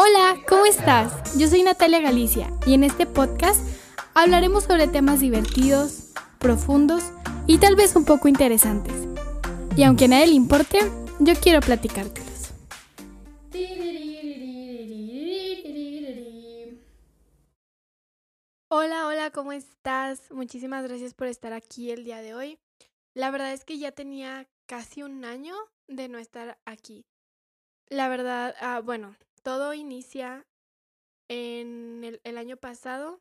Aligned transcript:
Hola, 0.00 0.36
¿cómo 0.46 0.64
estás? 0.64 1.36
Yo 1.36 1.48
soy 1.48 1.64
Natalia 1.64 1.98
Galicia 1.98 2.52
y 2.64 2.74
en 2.74 2.84
este 2.84 3.04
podcast 3.04 3.60
hablaremos 4.14 4.62
sobre 4.62 4.86
temas 4.86 5.18
divertidos, 5.18 6.12
profundos 6.38 7.02
y 7.48 7.58
tal 7.58 7.74
vez 7.74 7.96
un 7.96 8.04
poco 8.04 8.28
interesantes. 8.28 8.94
Y 9.76 9.82
aunque 9.82 10.04
a 10.04 10.08
nadie 10.08 10.28
le 10.28 10.34
importe, 10.34 10.78
yo 11.18 11.34
quiero 11.34 11.58
platicártelos. 11.58 12.52
Hola, 18.68 19.08
hola, 19.08 19.32
¿cómo 19.32 19.50
estás? 19.50 20.30
Muchísimas 20.30 20.84
gracias 20.84 21.12
por 21.12 21.26
estar 21.26 21.52
aquí 21.52 21.90
el 21.90 22.04
día 22.04 22.22
de 22.22 22.34
hoy. 22.34 22.60
La 23.14 23.32
verdad 23.32 23.52
es 23.52 23.64
que 23.64 23.78
ya 23.78 23.90
tenía 23.90 24.46
casi 24.66 25.02
un 25.02 25.24
año 25.24 25.56
de 25.88 26.08
no 26.08 26.18
estar 26.18 26.56
aquí. 26.66 27.04
La 27.88 28.08
verdad, 28.08 28.54
ah, 28.60 28.80
bueno, 28.80 29.16
todo 29.42 29.74
inicia 29.74 30.46
en 31.28 32.18
el, 32.24 32.38
año 32.38 32.56
pasado, 32.56 33.20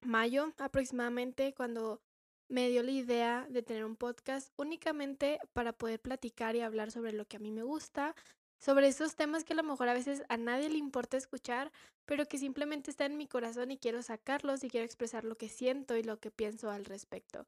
mayo 0.00 0.52
aproximadamente, 0.58 1.54
cuando 1.54 2.00
me 2.48 2.68
dio 2.70 2.82
la 2.82 2.90
idea 2.90 3.46
de 3.50 3.62
tener 3.62 3.84
un 3.84 3.96
podcast 3.96 4.52
únicamente 4.56 5.38
para 5.52 5.72
poder 5.72 6.00
platicar 6.00 6.56
y 6.56 6.60
hablar 6.60 6.90
sobre 6.90 7.12
lo 7.12 7.26
que 7.26 7.36
a 7.36 7.40
mí 7.40 7.50
me 7.50 7.62
gusta, 7.62 8.14
sobre 8.58 8.88
esos 8.88 9.14
temas 9.14 9.44
que 9.44 9.52
a 9.52 9.56
lo 9.56 9.62
mejor 9.62 9.88
a 9.88 9.94
veces 9.94 10.22
a 10.28 10.36
nadie 10.36 10.68
le 10.68 10.78
importa 10.78 11.16
escuchar, 11.16 11.70
pero 12.06 12.26
que 12.26 12.38
simplemente 12.38 12.90
están 12.90 13.12
en 13.12 13.18
mi 13.18 13.28
corazón 13.28 13.70
y 13.70 13.78
quiero 13.78 14.02
sacarlos 14.02 14.64
y 14.64 14.70
quiero 14.70 14.84
expresar 14.84 15.24
lo 15.24 15.36
que 15.36 15.48
siento 15.48 15.96
y 15.96 16.02
lo 16.02 16.18
que 16.18 16.30
pienso 16.30 16.70
al 16.70 16.84
respecto. 16.84 17.46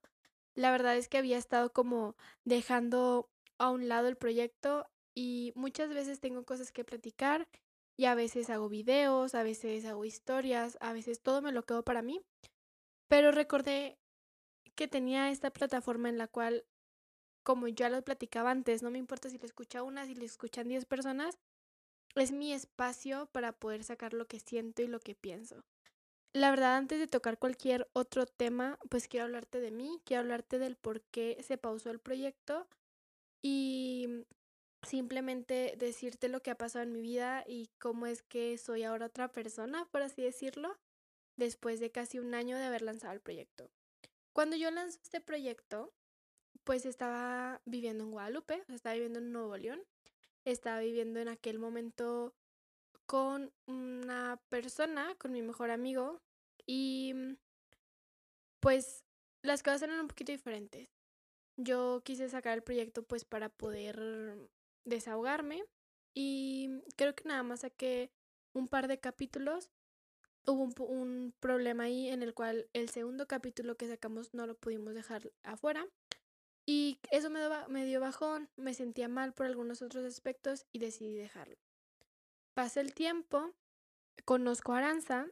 La 0.55 0.71
verdad 0.71 0.97
es 0.97 1.09
que 1.09 1.19
había 1.19 1.39
estado 1.39 1.73
como 1.73 2.17
dejando 2.45 3.29
a 3.59 3.71
un 3.71 3.89
lado 3.89 4.09
el 4.09 4.17
proyecto 4.17 4.87
y 5.21 5.53
muchas 5.55 5.93
veces 5.93 6.19
tengo 6.19 6.45
cosas 6.45 6.73
que 6.73 6.83
platicar 6.83 7.47
y 7.99 8.07
a 8.07 8.15
veces 8.15 8.49
hago 8.49 8.71
videos, 8.71 9.35
a 9.35 9.43
veces 9.43 9.85
hago 9.85 10.07
historias, 10.07 10.79
a 10.81 10.95
veces 10.95 11.21
todo 11.21 11.43
me 11.43 11.53
lo 11.53 11.63
quedo 11.63 11.83
para 11.83 12.01
mí. 12.01 12.23
Pero 13.07 13.31
recordé 13.31 13.99
que 14.77 14.89
tenía 14.89 15.31
esta 15.31 15.51
plataforma 15.51 16.09
en 16.09 16.17
la 16.17 16.27
cual, 16.27 16.65
como 17.43 17.69
ya 17.69 17.91
lo 17.91 18.01
platicaba 18.01 18.51
antes, 18.51 18.83
no 18.83 18.91
me 18.91 18.97
importa 18.97 19.29
si 19.29 19.37
lo 19.37 19.45
escucha 19.45 19.83
una, 19.83 20.07
si 20.07 20.15
lo 20.15 20.25
escuchan 20.25 20.69
10 20.69 20.87
personas, 20.87 21.39
es 22.15 22.33
mi 22.33 22.55
espacio 22.55 23.27
para 23.27 23.53
poder 23.53 23.85
sacar 23.85 24.15
lo 24.15 24.27
que 24.27 24.41
siento 24.41 24.81
y 24.81 24.87
lo 24.87 25.01
que 25.01 25.15
pienso. 25.15 25.67
La 26.33 26.49
verdad, 26.49 26.77
antes 26.77 26.99
de 26.99 27.09
tocar 27.09 27.39
cualquier 27.39 27.91
otro 27.93 28.25
tema, 28.25 28.79
pues 28.89 29.07
quiero 29.07 29.27
hablarte 29.27 29.61
de 29.61 29.71
mí, 29.71 30.01
quiero 30.07 30.23
hablarte 30.23 30.59
del 30.59 30.77
por 30.77 31.03
qué 31.03 31.37
se 31.43 31.59
pausó 31.59 31.91
el 31.91 31.99
proyecto 31.99 32.67
y 33.43 34.25
simplemente 34.83 35.75
decirte 35.79 36.29
lo 36.29 36.43
que 36.43 36.51
ha 36.51 36.59
pasado 36.59 36.83
en 36.85 36.93
mi 36.93 37.01
vida 37.01 37.45
y 37.47 37.69
cómo 37.79 38.07
es 38.07 38.23
que 38.23 38.57
soy 38.59 38.85
ahora 38.85 39.07
otra 39.07 39.29
persona, 39.29 39.87
por 39.87 40.03
así 40.03 40.23
decirlo, 40.23 40.79
después 41.37 41.81
de 41.81 41.91
casi 41.91 42.19
un 42.19 42.35
año 42.35 42.57
de 42.57 42.65
haber 42.65 42.83
lanzado 42.83 43.13
el 43.13 43.21
proyecto. 43.21 43.71
Cuando 44.33 44.57
yo 44.57 44.71
lanzo 44.71 44.99
este 45.03 45.21
proyecto, 45.21 45.93
pues 46.65 46.87
estaba 46.87 47.61
viviendo 47.65 48.05
en 48.05 48.11
Guadalupe, 48.11 48.65
estaba 48.69 48.95
viviendo 48.95 49.19
en 49.19 49.33
Nuevo 49.33 49.57
León, 49.57 49.83
estaba 50.45 50.81
viviendo 50.81 51.21
en 51.21 51.29
aquel 51.29 51.59
momento 51.59 52.35
con 53.07 53.53
una 53.67 54.41
persona, 54.49 55.15
con 55.17 55.33
mi 55.33 55.43
mejor 55.43 55.71
amigo, 55.71 56.21
y 56.67 57.15
pues 58.61 59.05
las 59.43 59.63
cosas 59.63 59.83
eran 59.83 60.01
un 60.01 60.09
poquito 60.09 60.33
diferentes. 60.33 60.89
Yo 61.57 62.03
quise 62.05 62.29
sacar 62.29 62.57
el 62.57 62.63
proyecto 62.63 63.03
pues 63.03 63.25
para 63.25 63.49
poder 63.49 63.99
desahogarme 64.85 65.65
y 66.15 66.83
creo 66.97 67.15
que 67.15 67.29
nada 67.29 67.43
más 67.43 67.61
saqué 67.61 68.11
un 68.53 68.69
par 68.69 68.89
de 68.89 68.99
capítulos. 68.99 69.71
Hubo 70.47 70.65
un, 70.65 70.75
un, 70.79 71.35
problema 71.39 71.85
ahí 71.85 72.09
en 72.09 72.23
el 72.23 72.35
cual 72.35 72.69
el 72.73 72.89
segundo 72.89 73.27
capítulo 73.27 73.77
que 73.77 73.89
sacamos 73.89 74.33
no 74.33 74.47
lo 74.47 74.57
pudimos 74.57 74.95
dejar 74.95 75.31
afuera. 75.43 75.87
Y 76.67 76.99
eso 77.11 77.31
me, 77.31 77.41
me 77.69 77.85
dio 77.85 78.01
bajón, 78.01 78.49
me 78.57 78.75
sentía 78.75 79.09
mal 79.09 79.33
por 79.33 79.47
algunos 79.47 79.83
otros 79.83 80.05
aspectos 80.05 80.67
y 80.73 80.79
decidí 80.79 81.15
dejarlo. 81.15 81.57
Pasa 82.55 82.81
el 82.81 82.95
tiempo, 82.95 83.55
conozco 84.25 84.73
a 84.73 84.79
Aranza 84.79 85.27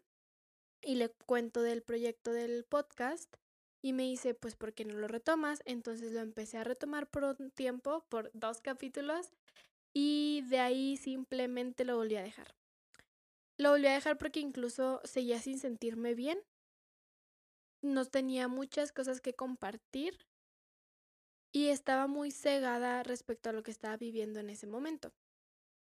y 0.83 0.97
le 0.97 1.11
cuento 1.27 1.63
del 1.63 1.83
proyecto 1.83 2.33
del 2.33 2.65
podcast 2.65 3.35
y 3.83 3.93
me 3.93 4.03
dice, 4.05 4.35
pues, 4.35 4.57
¿por 4.57 4.73
qué 4.73 4.85
no 4.85 4.95
lo 4.95 5.09
retomas? 5.09 5.63
Entonces 5.65 6.13
lo 6.13 6.21
empecé 6.21 6.59
a 6.59 6.65
retomar 6.65 7.09
por 7.09 7.25
un 7.25 7.51
tiempo, 7.51 8.05
por 8.09 8.31
dos 8.35 8.61
capítulos, 8.61 9.31
y 9.95 10.43
de 10.49 10.61
ahí 10.61 10.97
simplemente 10.97 11.85
lo 11.85 11.97
volví 11.97 12.17
a 12.17 12.23
dejar. 12.23 12.55
Lo 13.57 13.71
volví 13.71 13.87
a 13.87 13.95
dejar 13.95 14.19
porque 14.19 14.41
incluso 14.41 15.01
seguía 15.05 15.41
sin 15.41 15.59
sentirme 15.59 16.15
bien. 16.15 16.39
No 17.83 18.05
tenía 18.05 18.49
muchas 18.49 18.93
cosas 18.93 19.21
que 19.21 19.35
compartir 19.35 20.19
y 21.53 21.69
estaba 21.69 22.07
muy 22.07 22.31
cegada 22.31 23.03
respecto 23.03 23.51
a 23.51 23.53
lo 23.53 23.63
que 23.63 23.71
estaba 23.71 23.97
viviendo 23.97 24.41
en 24.41 24.51
ese 24.51 24.67
momento. 24.67 25.13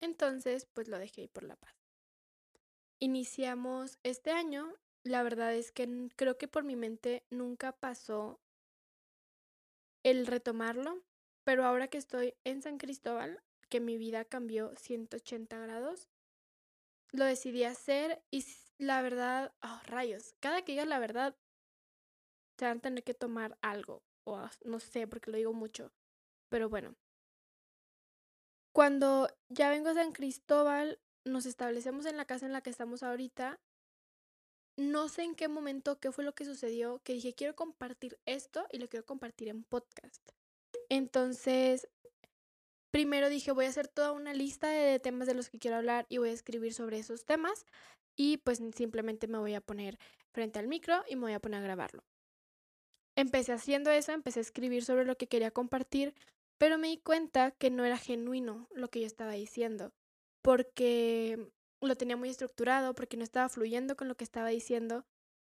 Entonces, 0.02 0.68
pues 0.74 0.88
lo 0.88 1.00
dejé 1.00 1.28
por 1.30 1.44
la 1.44 1.56
paz. 1.56 1.74
Iniciamos 3.00 3.98
este 4.04 4.32
año 4.32 4.74
la 5.04 5.24
verdad 5.24 5.54
es 5.54 5.72
que 5.72 6.10
creo 6.16 6.38
que 6.38 6.48
por 6.48 6.64
mi 6.64 6.76
mente 6.76 7.24
nunca 7.30 7.74
pasó 7.74 8.40
el 10.04 10.28
retomarlo, 10.28 11.02
pero 11.44 11.66
ahora 11.66 11.88
que 11.88 11.98
estoy 11.98 12.36
en 12.44 12.62
San 12.62 12.78
Cristóbal, 12.78 13.42
que 13.70 13.80
mi 13.80 13.98
vida 13.98 14.26
cambió 14.26 14.74
180 14.76 15.58
grados, 15.58 16.08
lo 17.12 17.26
decidí 17.26 17.64
hacer 17.64 18.22
y 18.32 18.46
la 18.78 19.02
verdad, 19.02 19.54
oh, 19.62 19.80
rayos, 19.86 20.36
cada 20.40 20.64
que 20.64 20.74
diga 20.74 20.86
la 20.86 21.00
verdad, 21.00 21.36
se 22.58 22.66
van 22.66 22.78
a 22.78 22.82
tener 22.82 23.04
que 23.04 23.14
tomar 23.14 23.58
algo, 23.62 24.04
o 24.26 24.48
no 24.64 24.80
sé, 24.80 25.08
porque 25.08 25.32
lo 25.32 25.38
digo 25.38 25.54
mucho, 25.54 25.92
pero 26.50 26.70
bueno. 26.70 26.96
Cuando 28.74 29.30
ya 29.50 29.70
vengo 29.70 29.90
a 29.90 29.94
San 29.94 30.14
Cristóbal, 30.14 31.00
nos 31.26 31.46
establecemos 31.46 32.06
en 32.06 32.18
la 32.18 32.26
casa 32.26 32.46
en 32.46 32.54
la 32.54 32.62
que 32.62 32.72
estamos 32.72 33.04
ahorita 33.04 33.60
no 34.78 35.08
sé 35.10 35.24
en 35.24 35.36
qué 35.36 35.48
momento, 35.48 36.00
qué 36.00 36.12
fue 36.12 36.24
lo 36.24 36.34
que 36.34 36.46
sucedió, 36.46 37.00
que 37.04 37.14
dije, 37.14 37.34
quiero 37.34 37.56
compartir 37.56 38.18
esto 38.26 38.66
y 38.72 38.80
lo 38.80 38.88
quiero 38.88 39.06
compartir 39.06 39.50
en 39.50 39.64
podcast. 39.64 40.32
Entonces, 40.90 41.88
primero 42.92 43.30
dije, 43.30 43.52
voy 43.52 43.66
a 43.66 43.70
hacer 43.70 43.88
toda 43.88 44.12
una 44.12 44.34
lista 44.34 44.70
de 44.70 45.00
temas 45.00 45.28
de 45.28 45.36
los 45.36 45.50
que 45.50 45.60
quiero 45.60 45.78
hablar 45.78 46.06
y 46.10 46.18
voy 46.18 46.30
a 46.30 46.34
escribir 46.34 46.74
sobre 46.74 47.00
esos 47.00 47.26
temas 47.26 47.66
y 48.16 48.38
pues 48.38 48.62
simplemente 48.76 49.28
me 49.28 49.38
voy 49.38 49.54
a 49.54 49.62
poner 49.62 49.98
frente 50.32 50.60
al 50.60 50.68
micro 50.68 51.04
y 51.08 51.16
me 51.16 51.24
voy 51.24 51.34
a 51.34 51.40
poner 51.40 51.60
a 51.60 51.64
grabarlo. 51.64 52.04
Empecé 53.16 53.54
haciendo 53.54 53.92
eso, 53.92 54.12
empecé 54.12 54.40
a 54.40 54.42
escribir 54.42 54.84
sobre 54.84 55.06
lo 55.06 55.16
que 55.16 55.28
quería 55.28 55.52
compartir, 55.52 56.16
pero 56.58 56.78
me 56.78 56.88
di 56.88 56.98
cuenta 56.98 57.52
que 57.52 57.70
no 57.70 57.86
era 57.86 57.98
genuino 57.98 58.68
lo 58.74 58.90
que 58.90 59.02
yo 59.02 59.06
estaba 59.06 59.34
diciendo, 59.34 59.94
porque 60.42 61.52
lo 61.88 61.96
tenía 61.96 62.18
muy 62.18 62.30
estructurado 62.30 62.94
porque 62.96 63.18
no 63.18 63.24
estaba 63.24 63.50
fluyendo 63.50 63.96
con 63.96 64.08
lo 64.08 64.16
que 64.16 64.24
estaba 64.24 64.50
diciendo. 64.50 65.06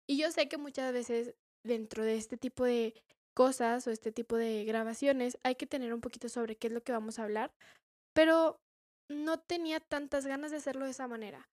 Y 0.09 0.19
yo 0.19 0.31
sé 0.31 0.49
que 0.49 0.59
muchas 0.59 0.93
veces 0.93 1.35
dentro 1.65 2.05
de 2.05 2.17
este 2.17 2.37
tipo 2.37 2.65
de 2.65 2.95
cosas 3.35 3.87
o 3.87 3.91
este 3.91 4.13
tipo 4.13 4.37
de 4.37 4.65
grabaciones 4.65 5.39
hay 5.43 5.55
que 5.55 5.67
tener 5.67 5.95
un 5.95 6.01
poquito 6.01 6.29
sobre 6.29 6.57
qué 6.57 6.67
es 6.67 6.73
lo 6.73 6.83
que 6.83 6.93
vamos 6.93 7.19
a 7.19 7.25
hablar, 7.25 7.53
pero 8.15 8.59
no 9.09 9.39
tenía 9.39 9.81
tantas 9.81 10.27
ganas 10.27 10.51
de 10.51 10.59
hacerlo 10.59 10.85
de 10.85 10.91
esa 10.91 11.09
manera. 11.09 11.49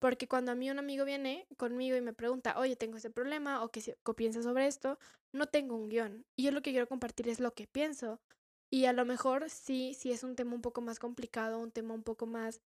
Porque 0.00 0.26
cuando 0.26 0.50
a 0.50 0.56
mí 0.56 0.68
un 0.68 0.80
amigo 0.80 1.04
viene 1.04 1.46
conmigo 1.56 1.96
y 1.96 2.00
me 2.00 2.12
pregunta, 2.12 2.58
oye, 2.58 2.74
tengo 2.74 2.96
este 2.96 3.10
problema 3.10 3.62
o 3.62 3.70
qué 3.70 3.94
piensas 4.16 4.44
sobre 4.44 4.66
esto, 4.66 4.98
no 5.32 5.46
tengo 5.46 5.76
un 5.76 5.88
guion. 5.88 6.24
Y 6.36 6.42
yo 6.44 6.50
lo 6.50 6.60
que 6.60 6.72
quiero 6.72 6.88
compartir 6.88 7.28
es 7.28 7.38
lo 7.38 7.52
que 7.52 7.68
pienso. 7.68 8.20
Y 8.68 8.86
a 8.86 8.92
lo 8.92 9.04
mejor 9.04 9.48
sí, 9.48 9.94
sí 9.94 10.10
es 10.10 10.24
un 10.24 10.34
tema 10.34 10.54
un 10.54 10.62
poco 10.62 10.80
más 10.80 10.98
complicado, 10.98 11.60
un 11.60 11.70
tema 11.70 11.94
un 11.94 12.02
poco 12.02 12.26
más 12.26 12.60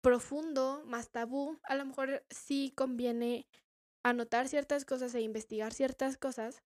profundo, 0.00 0.82
más 0.86 1.10
tabú, 1.10 1.58
a 1.64 1.74
lo 1.74 1.84
mejor 1.84 2.24
sí 2.30 2.72
conviene 2.74 3.46
anotar 4.02 4.48
ciertas 4.48 4.84
cosas 4.84 5.14
e 5.14 5.20
investigar 5.20 5.72
ciertas 5.72 6.16
cosas, 6.16 6.62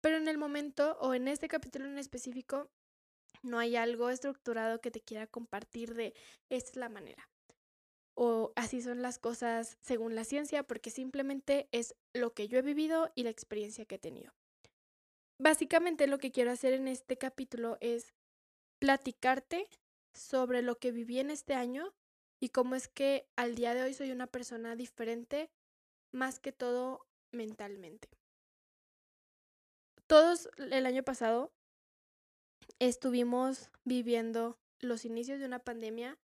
pero 0.00 0.16
en 0.16 0.28
el 0.28 0.38
momento 0.38 0.98
o 1.00 1.14
en 1.14 1.28
este 1.28 1.48
capítulo 1.48 1.86
en 1.86 1.98
específico 1.98 2.70
no 3.42 3.58
hay 3.58 3.76
algo 3.76 4.10
estructurado 4.10 4.80
que 4.80 4.90
te 4.90 5.00
quiera 5.00 5.26
compartir 5.26 5.94
de 5.94 6.14
esta 6.48 6.70
es 6.70 6.76
la 6.76 6.88
manera 6.88 7.30
o 8.22 8.52
así 8.54 8.82
son 8.82 9.00
las 9.00 9.18
cosas 9.18 9.78
según 9.80 10.14
la 10.14 10.24
ciencia 10.24 10.62
porque 10.62 10.90
simplemente 10.90 11.70
es 11.72 11.94
lo 12.12 12.34
que 12.34 12.48
yo 12.48 12.58
he 12.58 12.62
vivido 12.62 13.10
y 13.14 13.22
la 13.22 13.30
experiencia 13.30 13.86
que 13.86 13.94
he 13.94 13.98
tenido. 13.98 14.34
Básicamente 15.38 16.06
lo 16.06 16.18
que 16.18 16.30
quiero 16.30 16.50
hacer 16.50 16.74
en 16.74 16.86
este 16.86 17.16
capítulo 17.16 17.78
es 17.80 18.12
platicarte 18.78 19.70
sobre 20.12 20.60
lo 20.60 20.78
que 20.78 20.92
viví 20.92 21.18
en 21.18 21.30
este 21.30 21.54
año 21.54 21.94
y 22.40 22.48
cómo 22.48 22.74
es 22.74 22.88
que 22.88 23.28
al 23.36 23.54
día 23.54 23.74
de 23.74 23.82
hoy 23.82 23.94
soy 23.94 24.10
una 24.10 24.26
persona 24.26 24.74
diferente, 24.74 25.50
más 26.12 26.40
que 26.40 26.52
todo 26.52 27.06
mentalmente. 27.32 28.08
Todos 30.06 30.48
el 30.56 30.86
año 30.86 31.04
pasado 31.04 31.52
estuvimos 32.78 33.70
viviendo 33.84 34.58
los 34.80 35.04
inicios 35.04 35.38
de 35.38 35.46
una 35.46 35.60
pandemia 35.60 36.18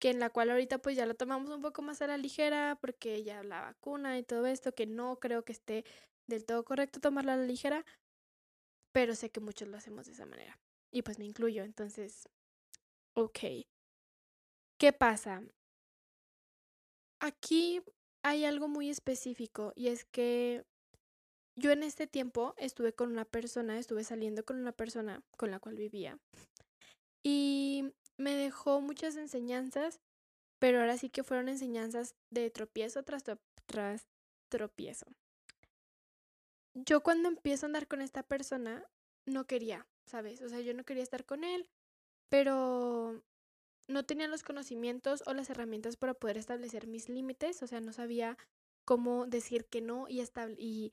que 0.00 0.10
en 0.10 0.18
la 0.18 0.30
cual 0.30 0.50
ahorita 0.50 0.78
pues 0.78 0.96
ya 0.96 1.06
lo 1.06 1.14
tomamos 1.14 1.48
un 1.50 1.62
poco 1.62 1.80
más 1.80 2.02
a 2.02 2.08
la 2.08 2.16
ligera 2.18 2.76
porque 2.80 3.22
ya 3.22 3.44
la 3.44 3.60
vacuna 3.60 4.18
y 4.18 4.24
todo 4.24 4.46
esto, 4.46 4.74
que 4.74 4.84
no 4.84 5.20
creo 5.20 5.44
que 5.44 5.52
esté 5.52 5.84
del 6.26 6.44
todo 6.44 6.64
correcto 6.64 7.00
tomarla 7.00 7.34
a 7.34 7.36
la 7.36 7.44
ligera, 7.44 7.84
pero 8.92 9.14
sé 9.14 9.30
que 9.30 9.38
muchos 9.40 9.68
lo 9.68 9.76
hacemos 9.76 10.06
de 10.06 10.12
esa 10.12 10.26
manera. 10.26 10.58
Y 10.90 11.02
pues 11.02 11.20
me 11.20 11.24
incluyo, 11.24 11.62
entonces, 11.62 12.28
ok. 13.14 13.38
¿Qué 14.82 14.92
pasa? 14.92 15.44
Aquí 17.20 17.80
hay 18.24 18.44
algo 18.44 18.66
muy 18.66 18.90
específico 18.90 19.72
y 19.76 19.86
es 19.86 20.04
que 20.04 20.64
yo 21.56 21.70
en 21.70 21.84
este 21.84 22.08
tiempo 22.08 22.54
estuve 22.56 22.92
con 22.92 23.12
una 23.12 23.24
persona, 23.24 23.78
estuve 23.78 24.02
saliendo 24.02 24.44
con 24.44 24.56
una 24.56 24.72
persona 24.72 25.22
con 25.36 25.52
la 25.52 25.60
cual 25.60 25.76
vivía 25.76 26.18
y 27.24 27.92
me 28.18 28.34
dejó 28.34 28.80
muchas 28.80 29.14
enseñanzas, 29.14 30.00
pero 30.58 30.80
ahora 30.80 30.98
sí 30.98 31.10
que 31.10 31.22
fueron 31.22 31.48
enseñanzas 31.48 32.16
de 32.32 32.50
tropiezo 32.50 33.04
tras, 33.04 33.22
tras 33.66 34.08
tropiezo. 34.50 35.06
Yo 36.74 37.04
cuando 37.04 37.28
empiezo 37.28 37.66
a 37.66 37.68
andar 37.68 37.86
con 37.86 38.00
esta 38.00 38.24
persona, 38.24 38.84
no 39.28 39.46
quería, 39.46 39.86
¿sabes? 40.10 40.42
O 40.42 40.48
sea, 40.48 40.58
yo 40.58 40.74
no 40.74 40.82
quería 40.82 41.04
estar 41.04 41.24
con 41.24 41.44
él, 41.44 41.68
pero 42.28 43.22
no 43.88 44.04
tenía 44.04 44.28
los 44.28 44.42
conocimientos 44.42 45.22
o 45.26 45.34
las 45.34 45.50
herramientas 45.50 45.96
para 45.96 46.14
poder 46.14 46.38
establecer 46.38 46.86
mis 46.86 47.08
límites, 47.08 47.62
o 47.62 47.66
sea, 47.66 47.80
no 47.80 47.92
sabía 47.92 48.36
cómo 48.84 49.26
decir 49.26 49.66
que 49.66 49.80
no 49.80 50.06
y, 50.08 50.22
y 50.58 50.92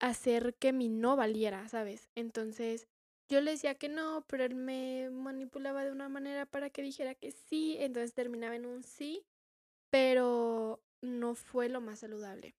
hacer 0.00 0.54
que 0.54 0.72
mi 0.72 0.88
no 0.88 1.16
valiera, 1.16 1.68
¿sabes? 1.68 2.08
Entonces, 2.14 2.86
yo 3.28 3.40
le 3.40 3.52
decía 3.52 3.74
que 3.76 3.88
no, 3.88 4.24
pero 4.26 4.44
él 4.44 4.54
me 4.54 5.10
manipulaba 5.10 5.84
de 5.84 5.92
una 5.92 6.08
manera 6.08 6.46
para 6.46 6.70
que 6.70 6.82
dijera 6.82 7.14
que 7.14 7.30
sí, 7.32 7.76
entonces 7.78 8.14
terminaba 8.14 8.56
en 8.56 8.66
un 8.66 8.82
sí, 8.82 9.24
pero 9.90 10.80
no 11.02 11.34
fue 11.34 11.68
lo 11.68 11.80
más 11.80 12.00
saludable. 12.00 12.54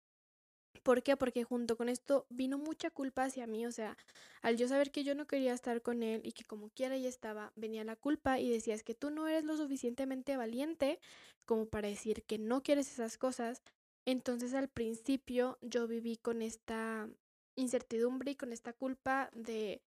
¿Por 0.83 1.03
qué? 1.03 1.15
Porque 1.15 1.43
junto 1.43 1.77
con 1.77 1.89
esto 1.89 2.25
vino 2.29 2.57
mucha 2.57 2.89
culpa 2.89 3.25
hacia 3.25 3.45
mí, 3.45 3.65
o 3.65 3.71
sea, 3.71 3.97
al 4.41 4.57
yo 4.57 4.67
saber 4.67 4.91
que 4.91 5.03
yo 5.03 5.13
no 5.13 5.27
quería 5.27 5.53
estar 5.53 5.81
con 5.81 6.01
él 6.01 6.21
y 6.23 6.31
que 6.31 6.43
como 6.43 6.69
quiera 6.69 6.97
ya 6.97 7.07
estaba, 7.07 7.53
venía 7.55 7.83
la 7.83 7.95
culpa 7.95 8.39
y 8.39 8.49
decías 8.49 8.83
que 8.83 8.95
tú 8.95 9.11
no 9.11 9.27
eres 9.27 9.43
lo 9.43 9.57
suficientemente 9.57 10.37
valiente 10.37 10.99
como 11.45 11.67
para 11.67 11.87
decir 11.87 12.23
que 12.23 12.39
no 12.39 12.63
quieres 12.63 12.91
esas 12.91 13.17
cosas. 13.17 13.61
Entonces 14.05 14.55
al 14.55 14.69
principio 14.69 15.59
yo 15.61 15.87
viví 15.87 16.17
con 16.17 16.41
esta 16.41 17.07
incertidumbre 17.55 18.31
y 18.31 18.35
con 18.35 18.51
esta 18.51 18.73
culpa 18.73 19.29
de 19.33 19.81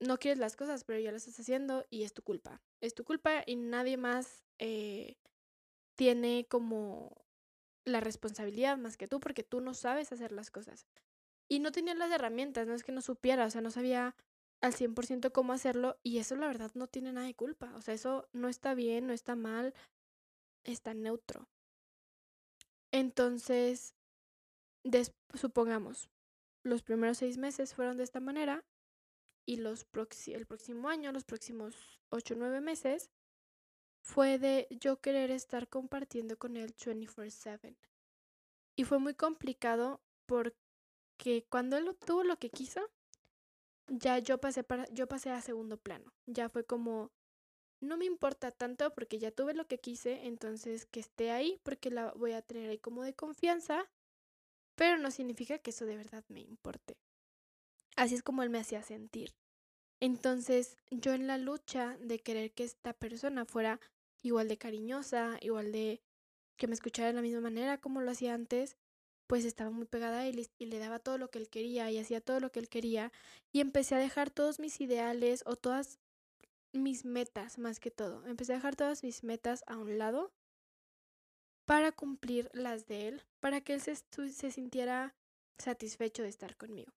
no 0.00 0.18
quieres 0.18 0.38
las 0.38 0.54
cosas, 0.54 0.84
pero 0.84 1.00
ya 1.00 1.10
lo 1.10 1.16
estás 1.16 1.40
haciendo 1.40 1.84
y 1.90 2.04
es 2.04 2.12
tu 2.12 2.22
culpa. 2.22 2.62
Es 2.80 2.94
tu 2.94 3.02
culpa 3.04 3.42
y 3.46 3.56
nadie 3.56 3.96
más 3.96 4.44
eh, 4.58 5.16
tiene 5.96 6.46
como 6.48 7.27
la 7.84 8.00
responsabilidad 8.00 8.76
más 8.78 8.96
que 8.96 9.08
tú 9.08 9.20
porque 9.20 9.42
tú 9.42 9.60
no 9.60 9.74
sabes 9.74 10.12
hacer 10.12 10.32
las 10.32 10.50
cosas. 10.50 10.86
Y 11.48 11.60
no 11.60 11.72
tenía 11.72 11.94
las 11.94 12.10
herramientas, 12.10 12.66
no 12.66 12.74
es 12.74 12.82
que 12.82 12.92
no 12.92 13.00
supiera, 13.00 13.46
o 13.46 13.50
sea, 13.50 13.60
no 13.60 13.70
sabía 13.70 14.14
al 14.60 14.74
100% 14.74 15.32
cómo 15.32 15.52
hacerlo 15.52 15.98
y 16.02 16.18
eso 16.18 16.36
la 16.36 16.46
verdad 16.46 16.70
no 16.74 16.88
tiene 16.88 17.12
nada 17.12 17.26
de 17.26 17.34
culpa. 17.34 17.72
O 17.76 17.80
sea, 17.80 17.94
eso 17.94 18.28
no 18.32 18.48
está 18.48 18.74
bien, 18.74 19.06
no 19.06 19.12
está 19.12 19.34
mal, 19.36 19.74
está 20.64 20.94
neutro. 20.94 21.48
Entonces, 22.92 23.94
supongamos, 25.34 26.10
los 26.62 26.82
primeros 26.82 27.18
seis 27.18 27.38
meses 27.38 27.74
fueron 27.74 27.96
de 27.96 28.04
esta 28.04 28.20
manera 28.20 28.64
y 29.46 29.56
los 29.56 29.86
el 30.26 30.46
próximo 30.46 30.88
año, 30.88 31.12
los 31.12 31.24
próximos 31.24 32.00
ocho 32.10 32.34
o 32.34 32.36
nueve 32.36 32.60
meses, 32.60 33.10
fue 34.08 34.38
de 34.38 34.66
yo 34.70 35.02
querer 35.02 35.30
estar 35.30 35.68
compartiendo 35.68 36.38
con 36.38 36.56
él 36.56 36.74
24/7. 36.74 37.76
Y 38.74 38.84
fue 38.84 38.98
muy 38.98 39.12
complicado 39.12 40.00
porque 40.24 41.44
cuando 41.50 41.76
él 41.76 41.94
tuvo 42.06 42.24
lo 42.24 42.38
que 42.38 42.48
quiso, 42.48 42.80
ya 43.86 44.18
yo 44.18 44.38
pasé 44.38 44.64
para 44.64 44.86
yo 44.94 45.06
pasé 45.08 45.30
a 45.30 45.42
segundo 45.42 45.76
plano. 45.76 46.10
Ya 46.24 46.48
fue 46.48 46.64
como 46.64 47.12
no 47.80 47.98
me 47.98 48.06
importa 48.06 48.50
tanto 48.50 48.94
porque 48.94 49.18
ya 49.18 49.30
tuve 49.30 49.52
lo 49.52 49.66
que 49.66 49.78
quise, 49.78 50.26
entonces 50.26 50.86
que 50.86 51.00
esté 51.00 51.30
ahí 51.30 51.60
porque 51.62 51.90
la 51.90 52.12
voy 52.12 52.32
a 52.32 52.40
tener 52.40 52.70
ahí 52.70 52.78
como 52.78 53.02
de 53.02 53.14
confianza, 53.14 53.90
pero 54.74 54.96
no 54.96 55.10
significa 55.10 55.58
que 55.58 55.70
eso 55.70 55.84
de 55.84 55.96
verdad 55.96 56.24
me 56.28 56.40
importe. 56.40 56.96
Así 57.94 58.14
es 58.14 58.22
como 58.22 58.42
él 58.42 58.48
me 58.48 58.58
hacía 58.58 58.82
sentir. 58.82 59.34
Entonces, 60.00 60.76
yo 60.90 61.12
en 61.12 61.26
la 61.26 61.38
lucha 61.38 61.96
de 62.00 62.20
querer 62.20 62.52
que 62.52 62.64
esta 62.64 62.92
persona 62.94 63.44
fuera 63.44 63.80
igual 64.22 64.48
de 64.48 64.58
cariñosa, 64.58 65.38
igual 65.40 65.72
de 65.72 66.00
que 66.56 66.66
me 66.66 66.74
escuchara 66.74 67.08
de 67.08 67.14
la 67.14 67.22
misma 67.22 67.40
manera 67.40 67.78
como 67.78 68.00
lo 68.00 68.10
hacía 68.10 68.34
antes, 68.34 68.76
pues 69.28 69.44
estaba 69.44 69.70
muy 69.70 69.84
pegada 69.86 70.20
a 70.20 70.26
él 70.26 70.48
y, 70.58 70.66
le 70.66 70.78
daba 70.78 70.98
todo 70.98 71.18
lo 71.18 71.30
que 71.30 71.38
él 71.38 71.48
quería 71.48 71.90
y 71.90 71.98
hacía 71.98 72.20
todo 72.20 72.40
lo 72.40 72.50
que 72.50 72.60
él 72.60 72.68
quería 72.68 73.12
y 73.52 73.60
empecé 73.60 73.94
a 73.94 73.98
dejar 73.98 74.30
todos 74.30 74.58
mis 74.58 74.80
ideales 74.80 75.42
o 75.46 75.54
todas 75.54 75.98
mis 76.72 77.04
metas 77.04 77.58
más 77.58 77.78
que 77.78 77.90
todo. 77.90 78.26
Empecé 78.26 78.52
a 78.52 78.56
dejar 78.56 78.74
todas 78.74 79.02
mis 79.02 79.22
metas 79.22 79.64
a 79.66 79.76
un 79.76 79.98
lado 79.98 80.32
para 81.66 81.92
cumplir 81.92 82.50
las 82.54 82.86
de 82.86 83.08
él, 83.08 83.22
para 83.40 83.60
que 83.60 83.74
él 83.74 83.82
se, 83.82 83.94
se 83.96 84.50
sintiera 84.50 85.14
satisfecho 85.58 86.22
de 86.22 86.30
estar 86.30 86.56
conmigo. 86.56 86.92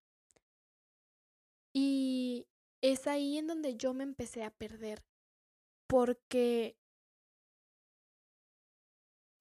Y 1.74 2.48
es 2.82 3.08
ahí 3.08 3.38
en 3.38 3.48
donde 3.48 3.76
yo 3.76 3.94
me 3.94 4.04
empecé 4.04 4.44
a 4.44 4.52
perder, 4.52 5.04
porque 5.88 6.78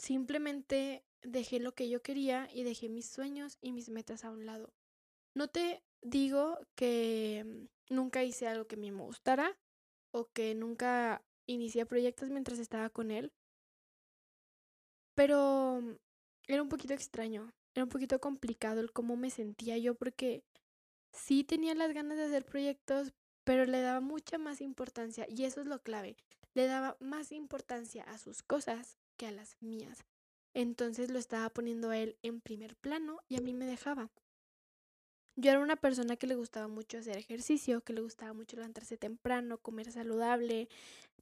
Simplemente 0.00 1.05
dejé 1.20 1.61
lo 1.61 1.75
que 1.75 1.91
yo 1.91 2.02
quería 2.02 2.49
y 2.55 2.62
dejé 2.62 2.88
mis 2.88 3.06
sueños 3.06 3.58
y 3.61 3.73
mis 3.73 3.91
metas 3.91 4.25
a 4.25 4.31
un 4.31 4.47
lado. 4.47 4.73
No 5.35 5.49
te 5.49 5.82
digo 6.00 6.58
que 6.75 7.44
mm, 7.44 7.94
nunca 7.94 8.25
hice 8.25 8.49
algo 8.49 8.67
que 8.67 8.79
me 8.79 8.91
gustara 8.91 9.58
o 10.11 10.31
que 10.32 10.55
nunca 10.55 11.23
inicié 11.47 11.85
proyectos 11.85 12.31
mientras 12.31 12.58
estaba 12.58 12.88
con 12.88 13.11
él, 13.11 13.31
pero 15.14 15.81
mm, 15.82 15.97
era 16.47 16.62
un 16.62 16.70
poquito 16.70 16.94
extraño, 16.94 17.52
era 17.75 17.85
un 17.85 17.91
poquito 17.91 18.20
complicado 18.20 18.81
el 18.81 18.93
cómo 18.93 19.17
me 19.17 19.29
sentía 19.29 19.76
yo 19.76 19.97
porque 19.97 20.43
sí 21.12 21.44
tenía 21.44 21.75
las 21.75 21.93
ganas 21.93 22.17
de 22.17 22.25
hacer 22.25 22.47
proyectos, 22.47 23.12
pero 23.44 23.67
le 23.67 23.82
daba 23.82 24.00
mucha 24.00 24.38
más 24.38 24.62
importancia 24.62 25.26
y 25.29 25.44
eso 25.44 25.61
es 25.61 25.67
lo 25.67 25.82
clave. 25.82 26.17
Le 26.55 26.67
daba 26.67 26.97
más 27.00 27.32
importancia 27.32 28.02
a 28.05 28.17
sus 28.17 28.43
cosas 28.43 29.00
a 29.26 29.32
las 29.32 29.56
mías. 29.61 30.05
Entonces 30.55 31.11
lo 31.11 31.18
estaba 31.18 31.49
poniendo 31.50 31.90
a 31.90 31.99
él 31.99 32.16
en 32.23 32.40
primer 32.40 32.76
plano 32.76 33.21
y 33.28 33.37
a 33.37 33.40
mí 33.40 33.52
me 33.54 33.66
dejaba. 33.66 34.11
Yo 35.37 35.50
era 35.50 35.61
una 35.61 35.76
persona 35.76 36.16
que 36.16 36.26
le 36.26 36.35
gustaba 36.35 36.68
mucho 36.68 36.99
hacer 36.99 37.16
ejercicio, 37.16 37.83
que 37.83 37.92
le 37.92 38.02
gustaba 38.02 38.33
mucho 38.33 38.56
levantarse 38.56 38.97
temprano, 38.97 39.59
comer 39.59 39.90
saludable. 39.90 40.68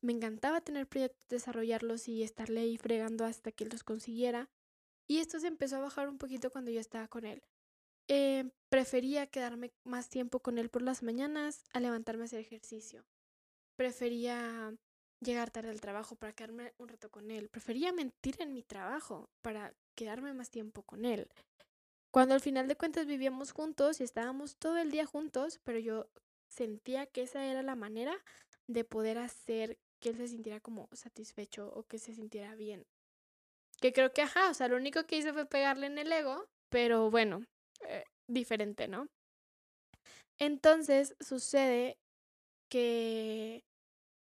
Me 0.00 0.12
encantaba 0.12 0.60
tener 0.60 0.86
proyectos, 0.86 1.28
desarrollarlos 1.28 2.08
y 2.08 2.22
estarle 2.22 2.60
ahí 2.60 2.78
fregando 2.78 3.24
hasta 3.24 3.52
que 3.52 3.66
los 3.66 3.84
consiguiera. 3.84 4.48
Y 5.06 5.18
esto 5.18 5.38
se 5.38 5.46
empezó 5.46 5.76
a 5.76 5.80
bajar 5.80 6.08
un 6.08 6.18
poquito 6.18 6.50
cuando 6.50 6.70
yo 6.70 6.80
estaba 6.80 7.06
con 7.08 7.24
él. 7.24 7.42
Eh, 8.08 8.50
prefería 8.70 9.26
quedarme 9.26 9.70
más 9.84 10.08
tiempo 10.08 10.40
con 10.40 10.58
él 10.58 10.70
por 10.70 10.82
las 10.82 11.02
mañanas 11.02 11.62
a 11.72 11.80
levantarme 11.80 12.22
a 12.22 12.26
hacer 12.26 12.40
ejercicio. 12.40 13.04
Prefería 13.76 14.74
llegar 15.20 15.50
tarde 15.50 15.70
al 15.70 15.80
trabajo 15.80 16.16
para 16.16 16.32
quedarme 16.32 16.72
un 16.78 16.88
rato 16.88 17.10
con 17.10 17.30
él. 17.30 17.48
Prefería 17.48 17.92
mentir 17.92 18.36
en 18.40 18.52
mi 18.52 18.62
trabajo 18.62 19.28
para 19.42 19.74
quedarme 19.94 20.32
más 20.34 20.50
tiempo 20.50 20.82
con 20.82 21.04
él. 21.04 21.28
Cuando 22.10 22.34
al 22.34 22.40
final 22.40 22.68
de 22.68 22.76
cuentas 22.76 23.06
vivíamos 23.06 23.52
juntos 23.52 24.00
y 24.00 24.04
estábamos 24.04 24.56
todo 24.56 24.78
el 24.78 24.90
día 24.90 25.06
juntos, 25.06 25.60
pero 25.64 25.78
yo 25.78 26.08
sentía 26.48 27.06
que 27.06 27.22
esa 27.22 27.44
era 27.44 27.62
la 27.62 27.76
manera 27.76 28.16
de 28.66 28.84
poder 28.84 29.18
hacer 29.18 29.78
que 30.00 30.10
él 30.10 30.16
se 30.16 30.28
sintiera 30.28 30.60
como 30.60 30.88
satisfecho 30.92 31.70
o 31.74 31.82
que 31.84 31.98
se 31.98 32.14
sintiera 32.14 32.54
bien. 32.54 32.86
Que 33.80 33.92
creo 33.92 34.12
que, 34.12 34.22
ajá, 34.22 34.50
o 34.50 34.54
sea, 34.54 34.68
lo 34.68 34.76
único 34.76 35.04
que 35.04 35.18
hice 35.18 35.32
fue 35.32 35.46
pegarle 35.46 35.86
en 35.86 35.98
el 35.98 36.10
ego, 36.10 36.48
pero 36.68 37.10
bueno, 37.10 37.44
eh, 37.86 38.04
diferente, 38.26 38.88
¿no? 38.88 39.08
Entonces 40.38 41.14
sucede 41.20 41.98
que 42.68 43.64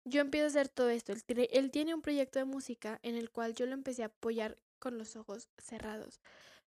yo 0.08 0.20
empiezo 0.20 0.44
a 0.44 0.48
hacer 0.48 0.68
todo 0.68 0.90
esto. 0.90 1.12
Él, 1.12 1.70
tiene 1.70 1.94
un 1.94 2.02
proyecto 2.02 2.38
de 2.38 2.44
música 2.44 2.98
en 3.02 3.16
el 3.16 3.30
cual 3.30 3.54
yo 3.54 3.66
lo 3.66 3.74
empecé 3.74 4.02
a 4.02 4.06
apoyar 4.06 4.58
con 4.78 4.98
los 4.98 5.16
ojos 5.16 5.48
cerrados. 5.58 6.20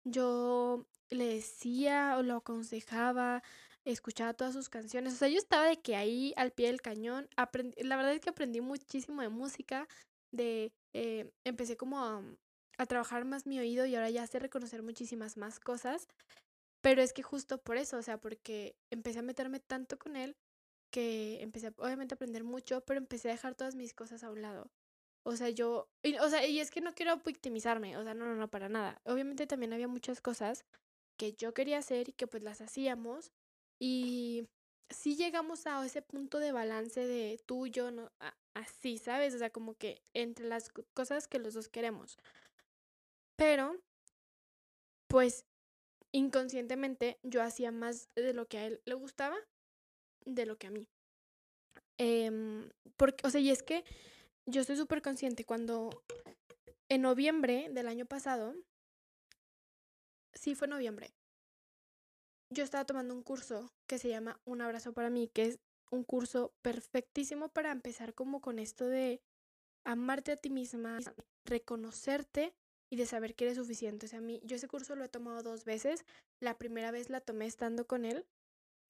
Yo 0.05 0.87
le 1.11 1.27
decía 1.27 2.17
o 2.19 2.23
lo 2.23 2.37
aconsejaba, 2.37 3.43
escuchaba 3.85 4.35
todas 4.35 4.55
sus 4.55 4.69
canciones. 4.69 5.15
O 5.15 5.17
sea, 5.17 5.29
yo 5.29 5.39
estaba 5.39 5.67
de 5.67 5.81
que 5.81 5.97
ahí 5.97 6.33
al 6.37 6.53
pie 6.53 6.69
del 6.69 6.81
cañón. 6.81 7.29
Aprendí, 7.37 7.83
la 7.83 7.97
verdad 7.97 8.15
es 8.15 8.21
que 8.21 8.31
aprendí 8.31 8.61
muchísimo 8.61 9.23
de 9.23 9.29
música. 9.29 9.89
De 10.33 10.73
eh, 10.93 11.31
empecé 11.45 11.77
como 11.77 12.05
a, 12.05 12.23
a 12.79 12.87
trabajar 12.87 13.25
más 13.25 13.47
mi 13.47 13.59
oído 13.59 13.87
y 13.87 13.95
ahora 13.95 14.11
ya 14.11 14.27
sé 14.27 14.39
reconocer 14.39 14.83
muchísimas 14.83 15.37
más 15.37 15.61
cosas. 15.61 16.09
Pero 16.81 17.03
es 17.03 17.13
que 17.13 17.23
justo 17.23 17.59
por 17.59 17.77
eso, 17.77 17.97
o 17.97 18.03
sea, 18.03 18.19
porque 18.19 18.77
empecé 18.91 19.19
a 19.19 19.23
meterme 19.23 19.61
tanto 19.61 19.99
con 19.99 20.15
él 20.15 20.37
que 20.91 21.43
empecé 21.43 21.73
obviamente 21.77 22.15
a 22.15 22.17
aprender 22.17 22.45
mucho, 22.45 22.83
pero 22.83 22.99
empecé 22.99 23.29
a 23.29 23.33
dejar 23.33 23.55
todas 23.55 23.75
mis 23.75 23.95
cosas 23.95 24.25
a 24.25 24.31
un 24.31 24.43
lado. 24.43 24.71
O 25.25 25.37
sea, 25.37 25.51
yo, 25.51 25.89
y, 26.03 26.17
o 26.19 26.29
sea, 26.29 26.47
y 26.47 26.61
es 26.61 26.71
que 26.71 26.81
no 26.81 26.95
quiero 26.95 27.17
victimizarme, 27.19 27.97
o 27.97 28.05
sea, 28.05 28.15
no, 28.15 28.27
no, 28.27 28.37
no, 28.37 28.49
para 28.49 28.69
nada. 28.69 29.01
Obviamente 29.05 29.47
también 29.47 29.73
había 29.73 29.89
muchas 29.89 30.21
cosas 30.21 30.65
que 31.19 31.33
yo 31.33 31.55
quería 31.55 31.79
hacer 31.79 32.09
y 32.11 32.13
que 32.13 32.27
pues 32.27 32.43
las 32.43 32.61
hacíamos 32.61 33.33
y 33.81 34.49
sí 34.91 35.17
llegamos 35.17 35.67
a 35.67 35.85
ese 35.85 36.03
punto 36.03 36.39
de 36.39 36.53
balance 36.53 37.07
de 37.07 37.41
tú 37.47 37.67
yo, 37.67 37.91
no, 37.91 38.11
así, 38.55 38.99
¿sabes? 38.99 39.35
O 39.35 39.39
sea, 39.39 39.51
como 39.51 39.75
que 39.75 40.03
entre 40.15 40.47
las 40.47 40.71
cosas 40.95 41.29
que 41.29 41.39
los 41.39 41.55
dos 41.55 41.69
queremos. 41.69 42.17
Pero, 43.37 43.77
pues, 45.09 45.45
inconscientemente 46.13 47.19
yo 47.23 47.43
hacía 47.43 47.73
más 47.73 48.09
de 48.15 48.33
lo 48.33 48.47
que 48.47 48.59
a 48.59 48.67
él 48.67 48.81
le 48.85 48.95
gustaba 48.95 49.37
de 50.27 50.45
lo 50.45 50.59
que 50.59 50.67
a 50.67 50.71
mí. 50.71 50.87
Em, 51.99 52.69
porque, 52.97 53.27
o 53.27 53.31
sea, 53.31 53.41
y 53.41 53.51
es 53.51 53.63
que 53.63 53.85
yo 54.45 54.61
estoy 54.61 54.77
súper 54.77 55.01
consciente 55.01 55.45
cuando 55.45 56.05
en 56.89 57.03
noviembre 57.03 57.69
del 57.71 57.89
año 57.89 58.05
pasado, 58.05 58.55
sí 60.35 60.55
fue 60.55 60.69
noviembre, 60.69 61.15
yo 62.51 62.63
estaba 62.63 62.85
tomando 62.85 63.15
un 63.15 63.23
curso 63.23 63.73
que 63.87 63.99
se 63.99 64.09
llama 64.09 64.41
Un 64.45 64.61
abrazo 64.61 64.93
para 64.93 65.11
mí, 65.11 65.29
que 65.29 65.47
es 65.47 65.59
un 65.91 66.05
curso 66.05 66.53
perfectísimo 66.63 67.49
para 67.49 67.73
empezar 67.73 68.15
como 68.15 68.41
con 68.41 68.59
esto 68.59 68.87
de 68.87 69.21
amarte 69.85 70.33
a 70.33 70.37
ti 70.37 70.51
misma, 70.51 70.99
reconocerte 71.45 72.55
y 72.91 72.97
de 72.97 73.07
saber 73.07 73.35
que 73.35 73.47
eres 73.47 73.57
suficiente. 73.57 74.07
O 74.07 74.09
sea, 74.09 74.19
a 74.19 74.23
mí, 74.23 74.41
yo 74.45 74.57
ese 74.57 74.69
curso 74.69 74.95
lo 74.95 75.05
he 75.05 75.09
tomado 75.09 75.43
dos 75.43 75.65
veces. 75.65 76.05
La 76.41 76.57
primera 76.59 76.91
vez 76.91 77.09
la 77.09 77.21
tomé 77.21 77.47
estando 77.47 77.87
con 77.87 78.05
él 78.05 78.27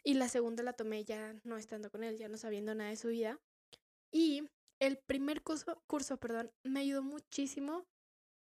y 0.06 0.14
la 0.14 0.28
segunda 0.28 0.62
la 0.62 0.72
tomé 0.72 1.04
ya 1.04 1.34
no 1.42 1.56
estando 1.56 1.90
con 1.90 2.04
él, 2.04 2.16
ya 2.16 2.28
no 2.28 2.38
sabiendo 2.38 2.76
nada 2.76 2.90
de 2.90 2.96
su 2.96 3.08
vida. 3.08 3.40
Y 4.12 4.48
el 4.78 4.98
primer 4.98 5.42
curso, 5.42 5.82
curso 5.88 6.16
perdón, 6.18 6.52
me 6.62 6.78
ayudó 6.78 7.02
muchísimo 7.02 7.84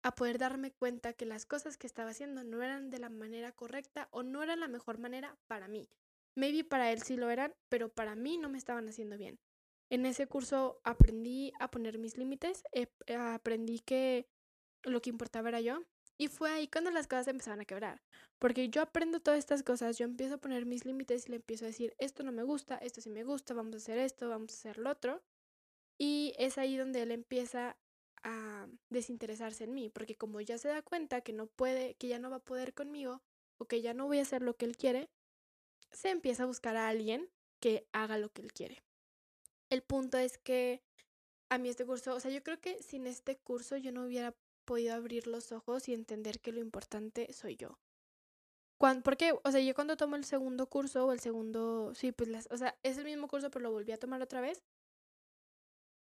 a 0.04 0.14
poder 0.14 0.38
darme 0.38 0.70
cuenta 0.70 1.12
que 1.12 1.26
las 1.26 1.44
cosas 1.44 1.76
que 1.76 1.88
estaba 1.88 2.10
haciendo 2.10 2.44
no 2.44 2.62
eran 2.62 2.88
de 2.88 3.00
la 3.00 3.08
manera 3.08 3.50
correcta 3.50 4.06
o 4.12 4.22
no 4.22 4.44
eran 4.44 4.60
la 4.60 4.68
mejor 4.68 4.98
manera 4.98 5.36
para 5.48 5.66
mí. 5.66 5.88
Maybe 6.36 6.62
para 6.62 6.92
él 6.92 7.02
sí 7.02 7.16
lo 7.16 7.30
eran, 7.30 7.52
pero 7.68 7.88
para 7.88 8.14
mí 8.14 8.38
no 8.38 8.48
me 8.48 8.58
estaban 8.58 8.88
haciendo 8.88 9.18
bien. 9.18 9.40
En 9.90 10.06
ese 10.06 10.28
curso 10.28 10.80
aprendí 10.84 11.52
a 11.58 11.68
poner 11.68 11.98
mis 11.98 12.16
límites, 12.16 12.62
eh, 12.70 12.86
aprendí 13.18 13.80
que 13.80 14.28
lo 14.84 15.02
que 15.02 15.10
importaba 15.10 15.48
era 15.48 15.60
yo. 15.60 15.82
Y 16.18 16.28
fue 16.28 16.50
ahí 16.50 16.68
cuando 16.68 16.90
las 16.90 17.06
cosas 17.06 17.28
empezaban 17.28 17.60
a 17.60 17.64
quebrar. 17.64 18.00
Porque 18.38 18.68
yo 18.68 18.82
aprendo 18.82 19.20
todas 19.20 19.38
estas 19.38 19.62
cosas, 19.62 19.98
yo 19.98 20.04
empiezo 20.04 20.34
a 20.34 20.38
poner 20.38 20.64
mis 20.66 20.84
límites 20.84 21.26
y 21.26 21.30
le 21.30 21.36
empiezo 21.36 21.64
a 21.64 21.68
decir, 21.68 21.94
esto 21.98 22.22
no 22.22 22.32
me 22.32 22.42
gusta, 22.42 22.76
esto 22.78 23.00
sí 23.00 23.10
me 23.10 23.24
gusta, 23.24 23.54
vamos 23.54 23.74
a 23.74 23.76
hacer 23.78 23.98
esto, 23.98 24.28
vamos 24.28 24.52
a 24.52 24.56
hacer 24.56 24.78
lo 24.78 24.90
otro. 24.90 25.22
Y 25.98 26.34
es 26.38 26.58
ahí 26.58 26.76
donde 26.76 27.02
él 27.02 27.12
empieza 27.12 27.76
a 28.22 28.66
desinteresarse 28.90 29.64
en 29.64 29.74
mí, 29.74 29.88
porque 29.88 30.16
como 30.16 30.40
ya 30.40 30.58
se 30.58 30.68
da 30.68 30.82
cuenta 30.82 31.20
que 31.20 31.32
no 31.32 31.46
puede, 31.46 31.94
que 31.94 32.08
ya 32.08 32.18
no 32.18 32.30
va 32.30 32.36
a 32.36 32.44
poder 32.44 32.74
conmigo 32.74 33.22
o 33.58 33.66
que 33.66 33.82
ya 33.82 33.94
no 33.94 34.06
voy 34.06 34.18
a 34.18 34.22
hacer 34.22 34.42
lo 34.42 34.56
que 34.56 34.64
él 34.64 34.76
quiere, 34.76 35.08
se 35.92 36.10
empieza 36.10 36.42
a 36.42 36.46
buscar 36.46 36.76
a 36.76 36.88
alguien 36.88 37.30
que 37.60 37.86
haga 37.92 38.18
lo 38.18 38.30
que 38.30 38.42
él 38.42 38.52
quiere. 38.52 38.82
El 39.70 39.82
punto 39.82 40.18
es 40.18 40.38
que 40.38 40.82
a 41.48 41.58
mí 41.58 41.68
este 41.68 41.86
curso, 41.86 42.14
o 42.14 42.20
sea, 42.20 42.30
yo 42.30 42.42
creo 42.42 42.60
que 42.60 42.82
sin 42.82 43.06
este 43.06 43.36
curso 43.36 43.76
yo 43.76 43.92
no 43.92 44.04
hubiera 44.04 44.34
podido 44.66 44.94
abrir 44.94 45.26
los 45.26 45.52
ojos 45.52 45.88
y 45.88 45.94
entender 45.94 46.40
que 46.40 46.52
lo 46.52 46.60
importante 46.60 47.32
soy 47.32 47.56
yo. 47.56 47.78
Cuando, 48.78 49.02
porque, 49.02 49.32
o 49.42 49.50
sea, 49.50 49.60
yo 49.60 49.74
cuando 49.74 49.96
tomo 49.96 50.16
el 50.16 50.24
segundo 50.24 50.66
curso 50.66 51.06
o 51.06 51.12
el 51.12 51.20
segundo, 51.20 51.94
sí, 51.94 52.12
pues, 52.12 52.28
las, 52.28 52.48
o 52.50 52.58
sea, 52.58 52.76
es 52.82 52.98
el 52.98 53.06
mismo 53.06 53.28
curso, 53.28 53.50
pero 53.50 53.62
lo 53.62 53.72
volví 53.72 53.92
a 53.92 53.98
tomar 53.98 54.20
otra 54.20 54.42
vez, 54.42 54.62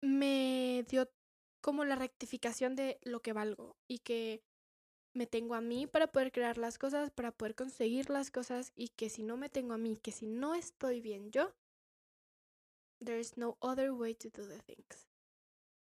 me 0.02 0.84
dio 0.88 1.08
como 1.62 1.84
la 1.84 1.96
rectificación 1.96 2.76
de 2.76 2.98
lo 3.02 3.20
que 3.20 3.32
valgo 3.32 3.76
y 3.88 4.00
que 4.00 4.42
me 5.14 5.26
tengo 5.26 5.54
a 5.54 5.60
mí 5.60 5.86
para 5.86 6.06
poder 6.12 6.32
crear 6.32 6.58
las 6.58 6.78
cosas, 6.78 7.10
para 7.10 7.32
poder 7.32 7.54
conseguir 7.54 8.10
las 8.10 8.30
cosas 8.30 8.72
y 8.76 8.88
que 8.88 9.10
si 9.10 9.22
no 9.22 9.36
me 9.36 9.48
tengo 9.48 9.74
a 9.74 9.78
mí, 9.78 9.96
que 9.96 10.12
si 10.12 10.26
no 10.26 10.54
estoy 10.54 11.00
bien 11.00 11.30
yo, 11.30 11.54
there's 13.04 13.36
no 13.36 13.56
other 13.60 13.92
way 13.92 14.14
to 14.14 14.28
do 14.28 14.46
the 14.46 14.60
things. 14.60 15.08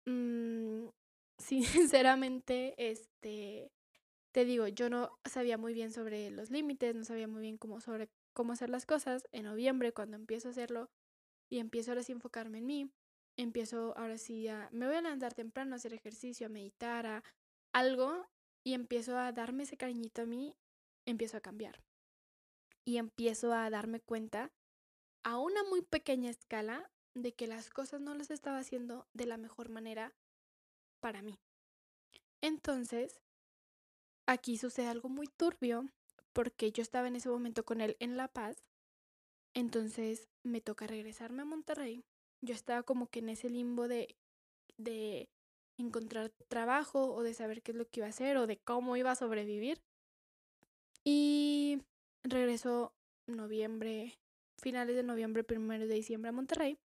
Mm, 0.06 0.88
sinceramente, 1.38 2.74
este, 2.78 3.70
te 4.32 4.44
digo, 4.44 4.68
yo 4.68 4.90
no 4.90 5.18
sabía 5.24 5.58
muy 5.58 5.74
bien 5.74 5.92
sobre 5.92 6.30
los 6.30 6.50
límites, 6.50 6.94
no 6.94 7.04
sabía 7.04 7.28
muy 7.28 7.42
bien 7.42 7.58
cómo 7.58 7.80
sobre 7.80 8.10
cómo 8.32 8.52
hacer 8.52 8.70
las 8.70 8.86
cosas. 8.86 9.26
En 9.32 9.44
noviembre, 9.44 9.92
cuando 9.92 10.16
empiezo 10.16 10.48
a 10.48 10.50
hacerlo 10.50 10.90
y 11.48 11.58
empiezo 11.58 11.90
ahora 11.90 12.02
sí 12.02 12.12
a 12.12 12.16
enfocarme 12.16 12.58
en 12.58 12.66
mí, 12.66 12.90
empiezo 13.36 13.96
ahora 13.96 14.18
sí 14.18 14.48
a, 14.48 14.68
me 14.72 14.86
voy 14.86 14.96
a 14.96 15.00
levantar 15.00 15.34
temprano 15.34 15.74
a 15.74 15.76
hacer 15.76 15.94
ejercicio, 15.94 16.46
a 16.46 16.50
meditar, 16.50 17.06
a 17.06 17.22
algo 17.72 18.26
y 18.64 18.74
empiezo 18.74 19.18
a 19.18 19.32
darme 19.32 19.62
ese 19.62 19.76
cariñito 19.76 20.22
a 20.22 20.26
mí, 20.26 20.56
empiezo 21.06 21.36
a 21.36 21.40
cambiar. 21.40 21.82
Y 22.84 22.98
empiezo 22.98 23.52
a 23.52 23.68
darme 23.70 24.00
cuenta 24.00 24.52
a 25.24 25.38
una 25.38 25.64
muy 25.64 25.82
pequeña 25.82 26.30
escala 26.30 26.90
de 27.14 27.34
que 27.34 27.46
las 27.46 27.70
cosas 27.70 28.00
no 28.00 28.14
las 28.14 28.30
estaba 28.30 28.58
haciendo 28.58 29.08
de 29.12 29.26
la 29.26 29.38
mejor 29.38 29.70
manera 29.70 30.14
para 31.06 31.22
mí. 31.22 31.38
Entonces, 32.40 33.20
aquí 34.26 34.58
sucede 34.58 34.88
algo 34.88 35.08
muy 35.08 35.28
turbio 35.28 35.86
porque 36.32 36.72
yo 36.72 36.82
estaba 36.82 37.06
en 37.06 37.14
ese 37.14 37.28
momento 37.28 37.64
con 37.64 37.80
él 37.80 37.96
en 38.00 38.16
La 38.16 38.26
Paz. 38.26 38.56
Entonces 39.54 40.26
me 40.42 40.60
toca 40.60 40.88
regresarme 40.88 41.42
a 41.42 41.44
Monterrey 41.44 42.02
yo 42.42 42.54
estaba 42.54 42.82
como 42.82 43.06
que 43.08 43.20
en 43.20 43.28
ese 43.28 43.48
limbo 43.48 43.86
de, 43.86 44.16
de 44.78 45.28
encontrar 45.78 46.32
trabajo 46.48 47.14
o 47.14 47.22
de 47.22 47.34
saber 47.34 47.62
qué 47.62 47.70
es 47.70 47.78
lo 47.78 47.86
que 47.86 48.00
iba 48.00 48.06
a 48.06 48.10
hacer 48.10 48.36
o 48.36 48.48
de 48.48 48.58
cómo 48.58 48.96
iba 48.96 49.12
a 49.12 49.16
sobrevivir. 49.16 49.80
Y 51.04 51.82
regresó 52.24 52.92
noviembre, 53.28 54.18
finales 54.60 54.96
de 54.96 55.04
noviembre, 55.04 55.44
primero 55.44 55.86
de 55.86 55.94
diciembre 55.94 56.30
a 56.30 56.32
Monterrey. 56.32 56.78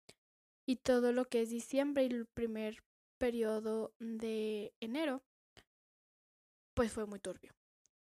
Y 0.67 0.77
todo 0.77 1.13
lo 1.13 1.25
que 1.25 1.41
es 1.41 1.49
diciembre 1.49 2.05
y 2.05 2.09
el 2.09 2.27
primer 2.27 2.83
periodo 3.21 3.95
de 3.99 4.73
enero, 4.81 5.23
pues 6.75 6.91
fue 6.91 7.05
muy 7.05 7.21
turbio. 7.21 7.53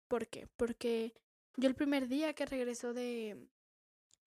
¿Por 0.10 0.28
qué? 0.28 0.48
Porque 0.58 1.14
yo 1.56 1.70
el 1.70 1.76
primer 1.76 2.10
día 2.10 2.34
que 2.34 2.46
regresó 2.46 2.94
de, 2.94 3.48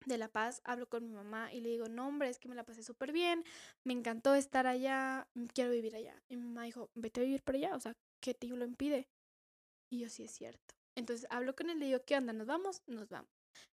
de 0.07 0.17
La 0.17 0.29
Paz, 0.29 0.61
hablo 0.65 0.89
con 0.89 1.05
mi 1.05 1.13
mamá 1.13 1.53
y 1.53 1.61
le 1.61 1.69
digo, 1.69 1.87
no, 1.87 2.07
hombre, 2.07 2.29
es 2.29 2.39
que 2.39 2.49
me 2.49 2.55
la 2.55 2.65
pasé 2.65 2.81
súper 2.81 3.11
bien, 3.11 3.45
me 3.83 3.93
encantó 3.93 4.33
estar 4.33 4.65
allá, 4.65 5.29
mm, 5.35 5.45
quiero 5.53 5.69
vivir 5.69 5.95
allá. 5.95 6.21
Y 6.27 6.37
mi 6.37 6.45
mamá 6.45 6.63
dijo, 6.63 6.89
vete 6.95 7.21
a 7.21 7.23
vivir 7.23 7.43
por 7.43 7.55
allá, 7.55 7.75
o 7.75 7.79
sea, 7.79 7.95
¿qué 8.19 8.33
te 8.33 8.47
lo 8.47 8.65
impide? 8.65 9.07
Y 9.91 9.99
yo, 9.99 10.09
sí 10.09 10.23
es 10.23 10.31
cierto. 10.31 10.73
Entonces 10.95 11.27
hablo 11.29 11.55
con 11.55 11.69
él 11.69 11.77
y 11.77 11.79
le 11.81 11.85
digo, 11.85 11.99
¿qué 12.03 12.17
onda? 12.17 12.33
¿Nos 12.33 12.47
vamos? 12.47 12.81
Nos 12.87 13.07
vamos. 13.09 13.29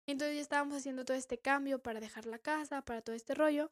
Entonces 0.06 0.36
ya 0.36 0.42
estábamos 0.42 0.76
haciendo 0.76 1.06
todo 1.06 1.16
este 1.16 1.40
cambio 1.40 1.80
para 1.82 2.02
dejar 2.02 2.26
la 2.26 2.40
casa, 2.40 2.84
para 2.84 3.02
todo 3.02 3.16
este 3.16 3.36
rollo. 3.36 3.72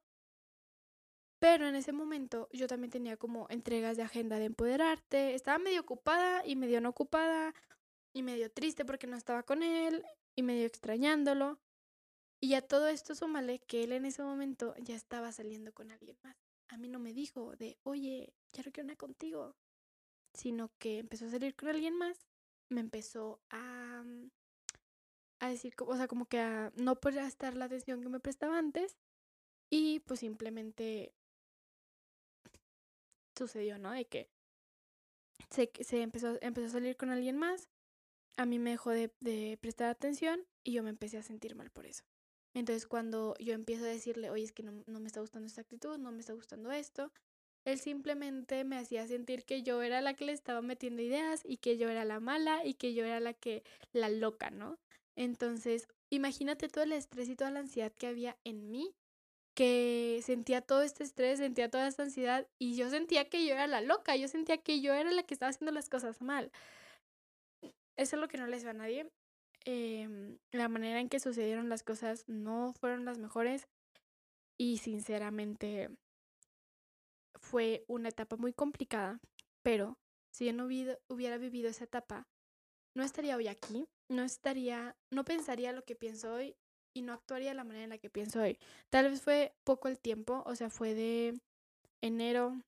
Pero 1.44 1.68
en 1.68 1.76
ese 1.76 1.92
momento 1.92 2.48
yo 2.54 2.68
también 2.68 2.90
tenía 2.90 3.18
como 3.18 3.48
entregas 3.50 3.98
de 3.98 4.04
agenda 4.04 4.40
de 4.40 4.46
empoderarte. 4.46 5.36
Estaba 5.36 5.60
medio 5.60 5.82
ocupada 5.82 6.42
y 6.48 6.56
medio 6.56 6.80
no 6.80 6.88
ocupada 6.88 7.54
y 8.14 8.24
medio 8.24 8.50
triste 8.50 8.86
porque 8.86 9.08
no 9.08 9.18
estaba 9.18 9.44
con 9.44 9.62
él 9.62 10.06
y 10.38 10.44
medio 10.44 10.66
extrañándolo. 10.66 11.60
Y 12.40 12.54
a 12.54 12.62
todo 12.62 12.88
esto 12.88 13.14
súmale 13.14 13.60
que 13.60 13.84
él 13.84 13.92
en 13.92 14.06
ese 14.06 14.24
momento 14.24 14.74
ya 14.78 14.96
estaba 14.96 15.34
saliendo 15.34 15.74
con 15.74 15.92
alguien 15.92 16.18
más. 16.24 16.38
A 16.70 16.78
mí 16.78 16.88
no 16.88 16.98
me 16.98 17.14
dijo 17.14 17.58
de, 17.58 17.78
oye, 17.84 18.34
ya 18.54 18.64
no 18.64 18.72
quiero 18.72 18.96
contigo, 18.96 19.54
sino 20.34 20.72
que 20.80 21.00
empezó 21.00 21.26
a 21.26 21.32
salir 21.32 21.58
con 21.58 21.68
alguien 21.68 21.98
más, 21.98 22.26
me 22.70 22.80
empezó 22.80 23.42
a, 23.50 24.02
mm, 24.06 24.32
a 25.42 25.50
decir, 25.50 25.76
o 25.78 25.98
sea, 25.98 26.08
como 26.08 26.26
que 26.26 26.40
a 26.40 26.72
no 26.78 26.96
prestar 27.02 27.56
la 27.56 27.66
atención 27.66 28.02
que 28.02 28.08
me 28.08 28.22
prestaba 28.22 28.58
antes 28.58 28.96
y 29.70 30.00
pues 30.02 30.22
simplemente 30.22 31.14
sucedió, 33.36 33.78
¿no? 33.78 33.92
De 33.92 34.06
que 34.06 34.30
se, 35.50 35.72
se 35.82 36.02
empezó, 36.02 36.38
empezó 36.42 36.68
a 36.68 36.72
salir 36.72 36.96
con 36.98 37.10
alguien 37.10 37.38
más, 37.38 37.70
a 38.38 38.46
mí 38.46 38.60
me 38.60 38.72
dejó 38.72 38.92
de, 38.92 39.13
de 39.20 39.58
prestar 39.62 39.90
atención 39.90 40.46
y 40.63 40.74
yo 40.74 40.84
me 40.84 40.90
empecé 40.90 41.18
a 41.18 41.24
sentir 41.24 41.56
mal 41.56 41.70
por 41.70 41.86
eso. 41.86 42.04
Entonces 42.54 42.88
cuando 42.88 43.36
yo 43.40 43.54
empiezo 43.54 43.86
a 43.86 43.88
decirle, 43.88 44.30
oye, 44.30 44.44
es 44.44 44.52
que 44.52 44.63
no, 44.63 44.84
no 44.86 45.00
me 45.00 45.08
está 45.08 45.22
gustando 45.22 45.48
esta 45.48 45.62
actitud, 45.62 45.98
no 45.98 46.12
me 46.12 46.20
está 46.20 46.34
gustando 46.34 46.72
esto, 46.72 47.12
él 47.66 47.80
simplemente 47.80 48.63
me 48.63 48.78
hacía 48.78 49.08
sentir 49.08 49.46
que 49.46 49.63
yo 49.63 49.82
era 49.82 50.02
la 50.02 50.13
que 50.16 50.25
le 50.25 50.34
estaba 50.34 50.62
metiendo 50.62 51.02
ideas 51.02 51.42
y 51.46 51.58
que 51.58 51.78
yo 51.78 51.90
era 51.90 52.04
la 52.04 52.20
mala 52.20 52.66
y 52.66 52.74
que 52.74 52.94
yo 52.94 53.06
era 53.06 53.20
la 53.20 53.34
que, 53.34 53.63
la 53.94 54.10
loca, 54.10 54.52
¿no? 54.52 54.78
Entonces, 55.16 55.88
imagínate 56.10 56.68
todo 56.68 56.84
el 56.84 56.92
estrés 56.92 57.30
y 57.30 57.36
toda 57.36 57.52
la 57.52 57.62
ansiedad 57.62 57.94
que 57.94 58.08
había 58.08 58.38
en 58.44 58.70
mí, 58.70 58.94
que 59.54 60.22
sentía 60.24 60.62
todo 60.62 60.82
este 60.82 61.04
estrés, 61.04 61.40
sentía 61.40 61.70
toda 61.70 61.88
esta 61.88 62.04
ansiedad 62.04 62.48
y 62.60 62.76
yo 62.76 62.90
sentía 62.90 63.30
que 63.30 63.46
yo 63.46 63.54
era 63.54 63.68
la 63.68 63.82
loca, 63.82 64.16
yo 64.16 64.28
sentía 64.28 64.58
que 64.58 64.82
yo 64.82 64.94
era 64.94 65.12
la 65.12 65.24
que 65.24 65.34
estaba 65.34 65.50
haciendo 65.50 65.72
las 65.72 65.90
cosas 65.90 66.22
mal. 66.22 66.52
Eso 67.96 68.16
es 68.16 68.20
lo 68.22 68.28
que 68.28 68.38
no 68.38 68.48
les 68.48 68.66
va 68.66 68.72
a 68.72 68.74
nadie. 68.74 69.10
Em, 69.66 70.40
la 70.52 70.68
manera 70.68 71.00
en 71.00 71.10
que 71.10 71.20
sucedieron 71.20 71.70
las 71.70 71.84
cosas 71.84 72.26
no 72.28 72.74
fueron 72.74 73.06
las 73.06 73.18
mejores 73.18 73.68
y 74.58 74.80
sinceramente 74.80 75.90
fue 77.36 77.86
una 77.88 78.10
etapa 78.10 78.36
muy 78.36 78.54
complicada, 78.54 79.20
pero 79.62 79.98
si 80.32 80.46
yo 80.46 80.54
no 80.54 80.66
hubiera 80.66 81.38
vivido 81.38 81.70
esa 81.70 81.86
etapa, 81.86 82.28
no 82.96 83.04
estaría 83.04 83.38
hoy 83.38 83.48
aquí, 83.48 83.88
no 84.10 84.24
estaría, 84.24 84.96
no 85.12 85.24
pensaría 85.24 85.72
lo 85.72 85.84
que 85.84 85.96
pienso 85.96 86.34
hoy 86.34 86.56
y 86.94 87.02
no 87.02 87.14
actuaría 87.14 87.50
de 87.50 87.56
la 87.56 87.64
manera 87.64 87.84
en 87.84 87.90
la 87.92 87.98
que 87.98 88.10
pienso 88.10 88.42
hoy. 88.42 88.58
Tal 88.90 89.10
vez 89.10 89.22
fue 89.22 89.54
poco 89.64 89.88
el 89.88 90.00
tiempo, 90.00 90.44
o 90.46 90.56
sea, 90.56 90.70
fue 90.70 90.94
de 90.94 91.40
enero 92.02 92.62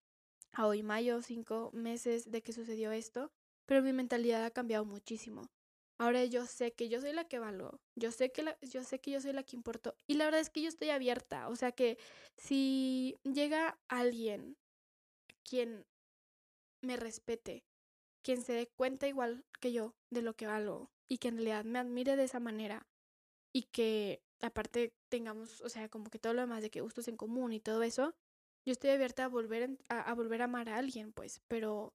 a 0.54 0.68
hoy 0.68 0.84
mayo, 0.84 1.22
cinco 1.22 1.70
meses 1.74 2.32
de 2.32 2.42
que 2.42 2.54
sucedió 2.54 2.92
esto, 2.92 3.32
pero 3.66 3.82
mi 3.82 3.94
mentalidad 3.94 4.46
ha 4.46 4.52
cambiado 4.52 4.86
muchísimo. 4.86 5.50
Ahora 5.98 6.26
yo 6.26 6.46
sé 6.46 6.74
que 6.74 6.90
yo 6.90 7.00
soy 7.00 7.14
la 7.14 7.26
que 7.26 7.40
valgo, 7.40 7.80
yo 7.96 8.12
sé 8.12 8.32
que 8.32 8.44
yo 8.62 8.84
sé 8.84 9.00
que 9.00 9.12
yo 9.12 9.22
soy 9.22 9.32
la 9.32 9.44
que 9.44 9.56
importo 9.56 9.96
y 10.08 10.16
la 10.16 10.26
verdad 10.26 10.42
es 10.42 10.50
que 10.50 10.62
yo 10.62 10.68
estoy 10.68 10.90
abierta, 10.90 11.48
o 11.48 11.56
sea 11.56 11.72
que 11.72 11.98
si 12.36 13.16
llega 13.24 13.78
alguien 13.88 14.58
quien 15.50 15.86
me 16.82 16.98
respete, 16.98 17.64
quien 18.24 18.42
se 18.42 18.52
dé 18.52 18.68
cuenta 18.68 19.08
igual 19.08 19.46
que 19.62 19.72
yo 19.72 19.94
de 20.10 20.22
lo 20.22 20.34
que 20.34 20.48
valgo 20.48 20.92
y 21.08 21.18
que 21.18 21.30
en 21.30 21.36
realidad 21.36 21.64
me 21.64 21.80
admire 21.80 22.18
de 22.18 22.26
esa 22.26 22.42
manera 22.42 22.86
y 23.56 23.64
que 23.64 24.22
aparte 24.42 24.92
tengamos, 25.08 25.62
o 25.62 25.70
sea, 25.70 25.88
como 25.88 26.10
que 26.10 26.20
todo 26.20 26.34
lo 26.34 26.42
demás 26.42 26.62
de 26.62 26.70
que 26.70 26.82
gustos 26.82 27.08
en 27.08 27.16
común 27.16 27.54
y 27.54 27.62
todo 27.62 27.84
eso, 27.84 28.14
yo 28.66 28.74
estoy 28.74 28.90
abierta 28.90 29.24
a 29.24 29.30
volver 29.30 29.78
a, 29.88 30.02
a 30.02 30.14
volver 30.14 30.42
a 30.42 30.46
amar 30.46 30.68
a 30.68 30.76
alguien, 30.78 31.14
pues, 31.14 31.40
pero 31.48 31.94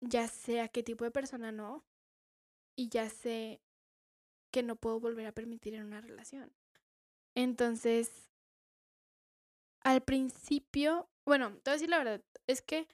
ya 0.00 0.28
sé 0.28 0.60
a 0.60 0.68
qué 0.68 0.84
tipo 0.84 1.04
de 1.04 1.10
persona 1.10 1.50
no, 1.50 1.84
y 2.76 2.88
ya 2.88 3.10
sé 3.10 3.60
que 4.52 4.62
no 4.62 4.76
puedo 4.76 5.00
volver 5.00 5.26
a 5.26 5.32
permitir 5.32 5.74
en 5.74 5.84
una 5.84 6.00
relación. 6.00 6.52
Entonces, 7.34 8.30
al 9.82 10.02
principio, 10.02 11.08
bueno, 11.26 11.50
te 11.50 11.70
voy 11.70 11.72
a 11.72 11.74
decir 11.74 11.90
la 11.90 11.98
verdad, 11.98 12.22
es 12.46 12.62
que 12.62 12.88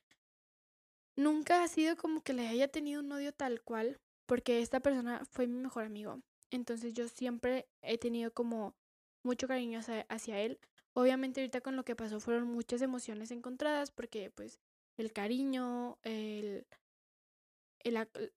nunca 1.16 1.62
ha 1.62 1.68
sido 1.68 1.96
como 1.96 2.22
que 2.22 2.32
le 2.32 2.48
haya 2.48 2.66
tenido 2.66 3.00
un 3.00 3.12
odio 3.12 3.32
tal 3.32 3.62
cual, 3.62 4.00
porque 4.26 4.60
esta 4.60 4.80
persona 4.80 5.24
fue 5.30 5.46
mi 5.46 5.58
mejor 5.60 5.84
amigo. 5.84 6.20
Entonces 6.50 6.94
yo 6.94 7.08
siempre 7.08 7.68
he 7.82 7.98
tenido 7.98 8.32
como 8.32 8.74
mucho 9.22 9.46
cariño 9.48 9.80
hacia, 10.08 10.40
él. 10.40 10.58
Obviamente 10.92 11.40
ahorita 11.40 11.60
con 11.60 11.76
lo 11.76 11.84
que 11.84 11.96
pasó 11.96 12.20
fueron 12.20 12.48
muchas 12.48 12.82
emociones 12.82 13.30
encontradas, 13.30 13.90
porque 13.90 14.30
pues 14.30 14.58
el 14.96 15.12
cariño, 15.12 15.98
el, 16.02 16.66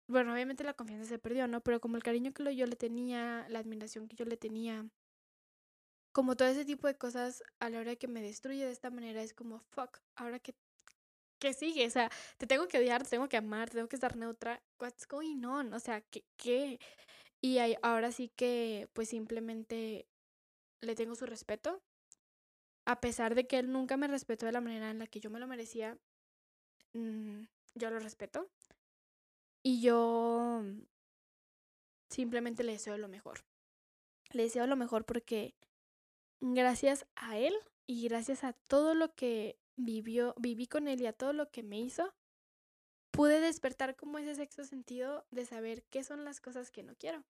bueno, 0.07 0.33
obviamente 0.33 0.63
la 0.63 0.73
confianza 0.73 1.05
se 1.05 1.19
perdió, 1.19 1.47
¿no? 1.47 1.61
Pero 1.61 1.81
como 1.81 1.97
el 1.97 2.03
cariño 2.03 2.33
que 2.33 2.55
yo 2.55 2.65
le 2.67 2.75
tenía, 2.75 3.45
la 3.49 3.59
admiración 3.59 4.07
que 4.07 4.15
yo 4.15 4.25
le 4.25 4.37
tenía, 4.37 4.85
como 6.11 6.35
todo 6.35 6.47
ese 6.47 6.63
tipo 6.63 6.87
de 6.87 6.95
cosas 6.95 7.43
a 7.59 7.69
la 7.69 7.79
hora 7.79 7.95
que 7.95 8.07
me 8.07 8.21
destruye 8.21 8.65
de 8.65 8.71
esta 8.71 8.91
manera 8.91 9.21
es 9.23 9.33
como, 9.33 9.59
fuck, 9.59 9.99
ahora 10.15 10.39
que, 10.39 10.53
¿qué 11.39 11.53
sigue? 11.53 11.87
O 11.87 11.89
sea, 11.89 12.09
te 12.37 12.45
tengo 12.47 12.67
que 12.67 12.77
odiar, 12.77 13.03
te 13.03 13.09
tengo 13.09 13.27
que 13.27 13.37
amar, 13.37 13.69
te 13.69 13.75
tengo 13.75 13.89
que 13.89 13.95
estar 13.95 14.15
neutra, 14.15 14.61
what's 14.79 15.07
going 15.07 15.43
on? 15.43 15.73
O 15.73 15.79
sea, 15.79 16.01
¿qué? 16.01 16.23
qué? 16.37 16.79
Y 17.45 17.59
ahora 17.81 18.13
sí 18.13 18.29
que 18.29 18.87
pues 18.93 19.09
simplemente 19.09 20.07
le 20.79 20.95
tengo 20.95 21.13
su 21.13 21.25
respeto, 21.25 21.81
a 22.85 23.01
pesar 23.01 23.35
de 23.35 23.47
que 23.47 23.59
él 23.59 23.69
nunca 23.69 23.97
me 23.97 24.07
respetó 24.07 24.45
de 24.45 24.53
la 24.53 24.61
manera 24.61 24.89
en 24.89 24.99
la 24.99 25.07
que 25.07 25.19
yo 25.19 25.29
me 25.29 25.41
lo 25.41 25.47
merecía, 25.47 25.97
mm, 26.93 27.41
yo 27.75 27.89
lo 27.89 27.99
respeto. 27.99 28.49
Y 29.61 29.81
yo 29.81 30.63
simplemente 32.09 32.63
le 32.63 32.71
deseo 32.71 32.97
lo 32.97 33.09
mejor. 33.09 33.43
Le 34.31 34.43
deseo 34.43 34.65
lo 34.65 34.77
mejor 34.77 35.05
porque 35.05 35.53
gracias 36.39 37.05
a 37.15 37.37
él 37.37 37.53
y 37.87 38.07
gracias 38.07 38.45
a 38.45 38.53
todo 38.53 38.93
lo 38.93 39.13
que 39.15 39.59
vivió, 39.75 40.33
viví 40.37 40.67
con 40.67 40.87
él 40.87 41.01
y 41.01 41.07
a 41.07 41.13
todo 41.13 41.33
lo 41.33 41.51
que 41.51 41.61
me 41.61 41.77
hizo, 41.77 42.13
pude 43.11 43.41
despertar 43.41 43.97
como 43.97 44.17
ese 44.17 44.35
sexto 44.35 44.63
sentido 44.63 45.25
de 45.29 45.45
saber 45.45 45.83
qué 45.89 46.05
son 46.05 46.23
las 46.23 46.39
cosas 46.39 46.71
que 46.71 46.83
no 46.83 46.95
quiero. 46.95 47.23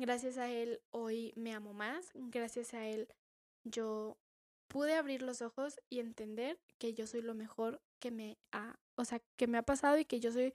Gracias 0.00 0.38
a 0.38 0.50
él 0.50 0.80
hoy 0.92 1.34
me 1.36 1.52
amo 1.52 1.74
más, 1.74 2.10
gracias 2.14 2.72
a 2.72 2.86
él 2.86 3.06
yo 3.64 4.16
pude 4.66 4.94
abrir 4.94 5.20
los 5.20 5.42
ojos 5.42 5.78
y 5.90 5.98
entender 5.98 6.58
que 6.78 6.94
yo 6.94 7.06
soy 7.06 7.20
lo 7.20 7.34
mejor 7.34 7.82
que 7.98 8.10
me 8.10 8.38
ha, 8.50 8.78
o 8.94 9.04
sea, 9.04 9.20
que 9.36 9.46
me 9.46 9.58
ha 9.58 9.62
pasado 9.62 9.98
y 9.98 10.06
que 10.06 10.18
yo 10.18 10.32
soy 10.32 10.54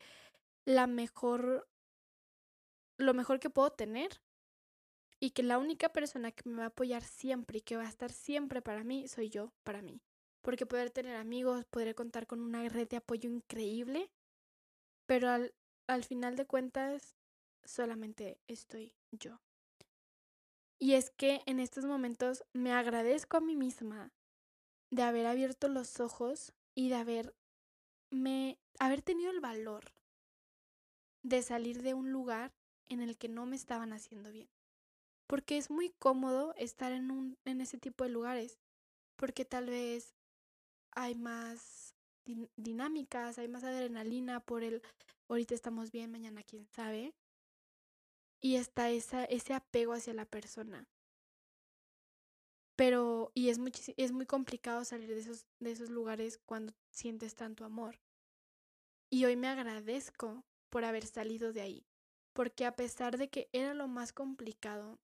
la 0.65 0.87
mejor, 0.87 1.69
lo 2.97 3.13
mejor 3.13 3.39
que 3.39 3.51
puedo 3.51 3.69
tener 3.69 4.19
y 5.19 5.29
que 5.29 5.43
la 5.43 5.59
única 5.59 5.89
persona 5.89 6.31
que 6.31 6.49
me 6.49 6.57
va 6.57 6.63
a 6.63 6.67
apoyar 6.69 7.03
siempre 7.03 7.59
y 7.59 7.61
que 7.61 7.77
va 7.77 7.83
a 7.83 7.89
estar 7.89 8.11
siempre 8.11 8.63
para 8.63 8.83
mí 8.83 9.07
soy 9.07 9.29
yo 9.29 9.53
para 9.63 9.83
mí. 9.83 10.01
Porque 10.41 10.65
poder 10.65 10.89
tener 10.89 11.17
amigos, 11.17 11.65
poder 11.65 11.93
contar 11.93 12.25
con 12.25 12.41
una 12.41 12.67
red 12.67 12.87
de 12.87 12.97
apoyo 12.97 13.29
increíble, 13.29 14.09
pero 15.05 15.29
al, 15.29 15.53
al 15.85 16.03
final 16.03 16.35
de 16.35 16.47
cuentas 16.47 17.15
solamente 17.65 18.39
estoy 18.47 18.93
yo. 19.11 19.41
Y 20.79 20.93
es 20.93 21.09
que 21.09 21.41
en 21.45 21.59
estos 21.59 21.85
momentos 21.85 22.43
me 22.53 22.71
agradezco 22.71 23.37
a 23.37 23.41
mí 23.41 23.55
misma 23.55 24.11
de 24.91 25.03
haber 25.03 25.25
abierto 25.25 25.67
los 25.67 25.99
ojos 25.99 26.53
y 26.75 26.89
de 26.89 26.95
haberme, 26.95 28.59
haber 28.79 29.01
tenido 29.01 29.31
el 29.31 29.39
valor 29.39 29.85
de 31.23 31.41
salir 31.41 31.81
de 31.81 31.93
un 31.93 32.11
lugar 32.11 32.53
en 32.87 33.01
el 33.01 33.17
que 33.17 33.29
no 33.29 33.45
me 33.45 33.55
estaban 33.55 33.93
haciendo 33.93 34.31
bien. 34.31 34.49
Porque 35.27 35.57
es 35.57 35.71
muy 35.71 35.89
cómodo 35.89 36.53
estar 36.55 36.91
en, 36.91 37.09
un, 37.09 37.37
en 37.45 37.61
ese 37.61 37.79
tipo 37.79 38.03
de 38.03 38.11
lugares, 38.11 38.59
porque 39.15 39.43
tal 39.43 39.69
vez 39.69 40.13
hay 40.91 41.15
más 41.15 41.95
dinámicas, 42.55 43.37
hay 43.37 43.47
más 43.47 43.63
adrenalina 43.63 44.39
por 44.39 44.63
el 44.63 44.81
ahorita 45.29 45.55
estamos 45.55 45.91
bien, 45.91 46.11
mañana 46.11 46.43
quién 46.43 46.67
sabe. 46.67 47.13
Y 48.45 48.57
está 48.57 48.91
esa, 48.91 49.25
ese 49.25 49.55
apego 49.55 49.93
hacia 49.93 50.13
la 50.13 50.25
persona. 50.25 50.87
Pero, 52.75 53.31
y 53.33 53.49
es 53.49 53.57
muy, 53.57 53.71
es 53.97 54.11
muy 54.11 54.27
complicado 54.27 54.85
salir 54.85 55.09
de 55.09 55.19
esos, 55.19 55.47
de 55.57 55.71
esos 55.71 55.89
lugares 55.89 56.37
cuando 56.45 56.71
sientes 56.91 57.33
tanto 57.33 57.65
amor. 57.65 57.99
Y 59.09 59.25
hoy 59.25 59.35
me 59.35 59.47
agradezco 59.47 60.45
por 60.69 60.85
haber 60.85 61.07
salido 61.07 61.53
de 61.53 61.61
ahí. 61.61 61.87
Porque 62.33 62.67
a 62.67 62.75
pesar 62.75 63.17
de 63.17 63.31
que 63.31 63.49
era 63.51 63.73
lo 63.73 63.87
más 63.87 64.13
complicado 64.13 64.99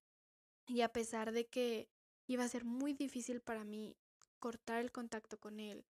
y 0.68 0.82
a 0.82 0.92
pesar 0.92 1.32
de 1.32 1.48
que 1.48 1.88
iba 2.28 2.44
a 2.44 2.48
ser 2.48 2.64
muy 2.64 2.92
difícil 2.92 3.40
para 3.40 3.64
mí 3.64 3.96
cortar 4.38 4.78
el 4.78 4.92
contacto 4.92 5.40
con 5.40 5.58
él 5.58 5.84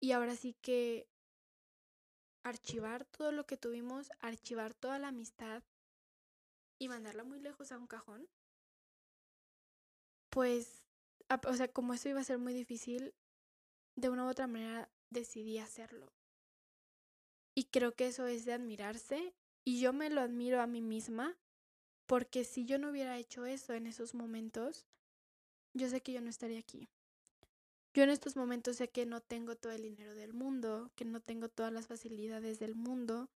y 0.00 0.10
ahora 0.10 0.34
sí 0.34 0.56
que 0.62 1.06
archivar 2.42 3.04
todo 3.04 3.30
lo 3.30 3.46
que 3.46 3.56
tuvimos, 3.56 4.10
archivar 4.18 4.74
toda 4.74 4.98
la 4.98 5.08
amistad 5.08 5.62
y 6.78 6.88
mandarla 6.88 7.24
muy 7.24 7.40
lejos 7.40 7.72
a 7.72 7.78
un 7.78 7.86
cajón, 7.86 8.28
pues, 10.30 10.82
o 11.46 11.54
sea, 11.54 11.68
como 11.68 11.94
eso 11.94 12.08
iba 12.08 12.20
a 12.20 12.24
ser 12.24 12.38
muy 12.38 12.52
difícil, 12.52 13.14
de 13.96 14.10
una 14.10 14.24
u 14.24 14.28
otra 14.28 14.46
manera 14.46 14.90
decidí 15.10 15.58
hacerlo. 15.58 16.12
Y 17.54 17.64
creo 17.64 17.94
que 17.94 18.08
eso 18.08 18.26
es 18.26 18.44
de 18.44 18.52
admirarse 18.52 19.34
y 19.64 19.80
yo 19.80 19.92
me 19.92 20.10
lo 20.10 20.20
admiro 20.20 20.60
a 20.60 20.66
mí 20.66 20.82
misma 20.82 21.36
porque 22.06 22.44
si 22.44 22.66
yo 22.66 22.78
no 22.78 22.90
hubiera 22.90 23.16
hecho 23.18 23.46
eso 23.46 23.72
en 23.72 23.86
esos 23.86 24.14
momentos, 24.14 24.86
yo 25.72 25.88
sé 25.88 26.02
que 26.02 26.12
yo 26.12 26.20
no 26.20 26.30
estaría 26.30 26.58
aquí. 26.58 26.88
Yo 27.94 28.02
en 28.02 28.10
estos 28.10 28.36
momentos 28.36 28.76
sé 28.76 28.90
que 28.90 29.06
no 29.06 29.22
tengo 29.22 29.56
todo 29.56 29.72
el 29.72 29.82
dinero 29.82 30.14
del 30.14 30.34
mundo, 30.34 30.90
que 30.94 31.06
no 31.06 31.20
tengo 31.20 31.48
todas 31.48 31.72
las 31.72 31.86
facilidades 31.86 32.58
del 32.58 32.74
mundo. 32.74 33.30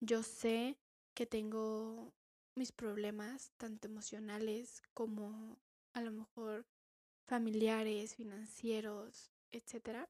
Yo 0.00 0.22
sé 0.22 0.78
que 1.14 1.26
tengo 1.26 2.14
mis 2.56 2.72
problemas, 2.72 3.52
tanto 3.56 3.86
emocionales 3.86 4.82
como 4.94 5.58
a 5.92 6.00
lo 6.00 6.10
mejor 6.10 6.66
familiares, 7.26 8.16
financieros, 8.16 9.30
etc 9.50 10.08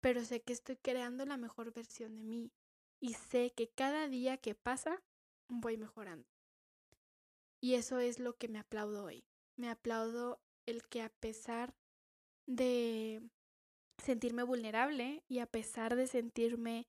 pero 0.00 0.24
sé 0.24 0.42
que 0.42 0.52
estoy 0.52 0.76
creando 0.76 1.24
la 1.24 1.36
mejor 1.36 1.72
versión 1.72 2.16
de 2.16 2.22
mí 2.22 2.52
y 3.00 3.14
sé 3.14 3.52
que 3.56 3.68
cada 3.68 4.08
día 4.08 4.36
que 4.36 4.54
pasa 4.54 5.02
voy 5.48 5.76
mejorando. 5.76 6.28
Y 7.60 7.74
eso 7.74 7.98
es 7.98 8.18
lo 8.18 8.36
que 8.36 8.48
me 8.48 8.60
aplaudo 8.60 9.04
hoy. 9.04 9.24
Me 9.56 9.68
aplaudo 9.68 10.40
el 10.66 10.86
que 10.86 11.02
a 11.02 11.08
pesar 11.08 11.74
de 12.46 13.20
sentirme 14.02 14.44
vulnerable 14.44 15.24
y 15.28 15.40
a 15.40 15.46
pesar 15.46 15.96
de 15.96 16.06
sentirme 16.06 16.86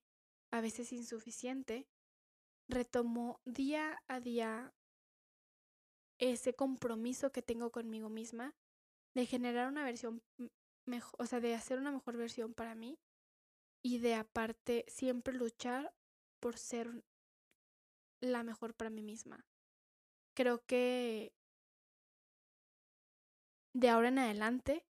a 0.52 0.60
veces 0.60 0.92
insuficiente, 0.92 1.88
retomo 2.70 3.40
día 3.44 4.02
a 4.08 4.20
día 4.20 4.72
ese 6.18 6.54
compromiso 6.54 7.32
que 7.32 7.42
tengo 7.42 7.70
conmigo 7.70 8.08
misma 8.08 8.54
de 9.14 9.26
generar 9.26 9.68
una 9.68 9.84
versión 9.84 10.22
mejor, 10.86 11.14
o 11.18 11.26
sea, 11.26 11.40
de 11.40 11.54
hacer 11.54 11.78
una 11.78 11.92
mejor 11.92 12.16
versión 12.16 12.54
para 12.54 12.74
mí 12.74 12.98
y 13.82 13.98
de 13.98 14.14
aparte 14.14 14.84
siempre 14.88 15.34
luchar 15.34 15.92
por 16.40 16.58
ser 16.58 17.04
la 18.20 18.42
mejor 18.42 18.74
para 18.74 18.90
mí 18.90 19.02
misma. 19.02 19.46
Creo 20.34 20.64
que 20.66 21.32
de 23.72 23.88
ahora 23.88 24.08
en 24.08 24.18
adelante, 24.18 24.84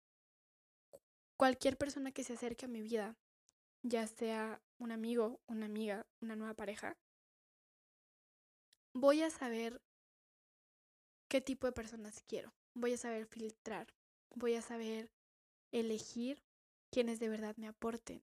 cualquier 1.37 1.77
persona 1.77 2.13
que 2.13 2.25
se 2.25 2.33
acerque 2.33 2.67
a 2.67 2.69
mi 2.69 2.83
vida, 2.83 3.17
ya 3.83 4.07
sea 4.07 4.61
un 4.79 4.91
amigo, 4.91 5.41
una 5.47 5.67
amiga, 5.67 6.07
una 6.21 6.37
nueva 6.37 6.55
pareja, 6.55 6.97
voy 8.93 9.23
a 9.23 9.31
saber 9.31 9.81
qué 11.29 11.41
tipo 11.41 11.67
de 11.67 11.73
personas 11.73 12.23
quiero. 12.27 12.53
Voy 12.75 12.95
a 12.95 12.99
saber 12.99 13.27
filtrar. 13.27 13.95
Voy 14.35 14.55
a 14.55 14.63
saber 14.63 15.11
elegir 15.73 16.43
quienes 16.91 17.21
de 17.21 17.29
verdad 17.29 17.57
me 17.57 17.69
aporten. 17.69 18.23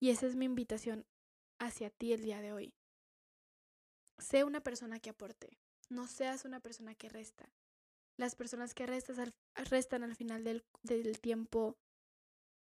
Y 0.00 0.10
esa 0.10 0.26
es 0.26 0.36
mi 0.36 0.44
invitación 0.44 1.06
hacia 1.58 1.90
ti 1.90 2.12
el 2.12 2.22
día 2.22 2.40
de 2.40 2.52
hoy. 2.52 2.74
Sé 4.18 4.44
una 4.44 4.62
persona 4.62 5.00
que 5.00 5.10
aporte. 5.10 5.58
No 5.88 6.06
seas 6.06 6.44
una 6.44 6.60
persona 6.60 6.94
que 6.94 7.08
resta. 7.08 7.52
Las 8.16 8.34
personas 8.34 8.74
que 8.74 8.86
restas 8.86 9.32
restan 9.54 10.02
al 10.02 10.16
final 10.16 10.44
del, 10.44 10.64
del 10.82 11.20
tiempo, 11.20 11.78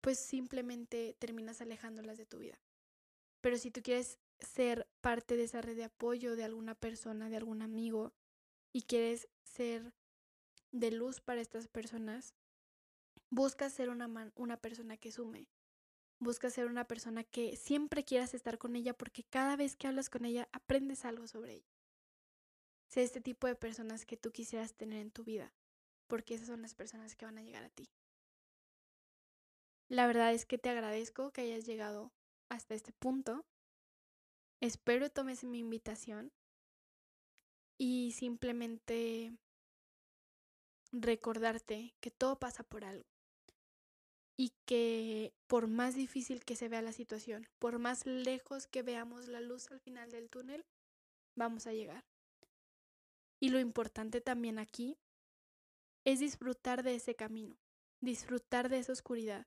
pues 0.02 0.20
simplemente 0.20 1.16
terminas 1.20 1.62
alejándolas 1.62 2.18
de 2.18 2.26
tu 2.26 2.40
vida. 2.40 2.60
Pero 3.42 3.58
si 3.58 3.70
tú 3.72 3.82
quieres 3.84 4.18
ser 4.40 4.88
parte 5.02 5.38
de 5.38 5.44
esa 5.44 5.62
red 5.62 5.76
de 5.76 5.86
apoyo 5.86 6.36
de 6.36 6.44
alguna 6.44 6.76
persona, 6.76 7.30
de 7.30 7.38
algún 7.38 7.62
amigo, 7.62 8.14
y 8.74 8.84
quieres 8.84 9.30
ser 9.44 9.94
de 10.72 10.92
luz 10.92 11.22
para 11.22 11.42
estas 11.42 11.68
personas, 11.68 12.36
busca 13.30 13.70
ser 13.70 13.90
una, 13.90 14.32
una 14.36 14.58
persona 14.58 14.98
que 14.98 15.12
sume. 15.12 15.48
Busca 16.20 16.50
ser 16.50 16.68
una 16.68 16.86
persona 16.86 17.24
que 17.24 17.56
siempre 17.56 18.04
quieras 18.04 18.34
estar 18.34 18.58
con 18.58 18.76
ella 18.76 18.94
porque 18.94 19.24
cada 19.24 19.56
vez 19.56 19.76
que 19.76 19.88
hablas 19.88 20.10
con 20.10 20.26
ella 20.26 20.48
aprendes 20.54 21.06
algo 21.06 21.28
sobre 21.28 21.56
ella. 21.56 21.76
Sé 22.88 23.04
este 23.04 23.22
tipo 23.22 23.48
de 23.48 23.56
personas 23.56 24.06
que 24.06 24.18
tú 24.18 24.32
quisieras 24.32 24.74
tener 24.76 25.02
en 25.02 25.12
tu 25.12 25.24
vida, 25.24 25.54
porque 26.08 26.36
esas 26.36 26.48
son 26.48 26.62
las 26.62 26.76
personas 26.76 27.16
que 27.16 27.26
van 27.26 27.38
a 27.38 27.44
llegar 27.44 27.64
a 27.64 27.70
ti. 27.70 27.90
La 29.88 30.08
verdad 30.08 30.34
es 30.34 30.46
que 30.46 30.58
te 30.58 30.70
agradezco 30.70 31.32
que 31.32 31.42
hayas 31.42 31.66
llegado 31.66 32.12
hasta 32.50 32.74
este 32.74 32.92
punto. 32.94 33.46
Espero 34.66 35.12
tomes 35.12 35.44
mi 35.44 35.60
invitación 35.60 36.32
y 37.78 38.14
simplemente 38.14 39.38
recordarte 40.92 41.94
que 42.00 42.10
todo 42.10 42.40
pasa 42.40 42.64
por 42.64 42.84
algo 42.84 43.06
y 44.36 44.54
que 44.66 45.36
por 45.46 45.68
más 45.68 45.94
difícil 45.94 46.44
que 46.44 46.56
se 46.56 46.68
vea 46.68 46.82
la 46.82 46.94
situación, 46.94 47.48
por 47.60 47.78
más 47.78 48.08
lejos 48.08 48.66
que 48.66 48.82
veamos 48.82 49.28
la 49.28 49.40
luz 49.40 49.70
al 49.70 49.80
final 49.82 50.10
del 50.10 50.32
túnel, 50.32 50.66
vamos 51.36 51.68
a 51.68 51.74
llegar. 51.74 52.04
Y 53.40 53.50
lo 53.50 53.60
importante 53.60 54.20
también 54.20 54.58
aquí 54.58 54.98
es 56.06 56.22
disfrutar 56.22 56.82
de 56.82 56.96
ese 56.96 57.14
camino, 57.14 57.56
disfrutar 58.02 58.70
de 58.70 58.80
esa 58.80 58.94
oscuridad, 58.94 59.46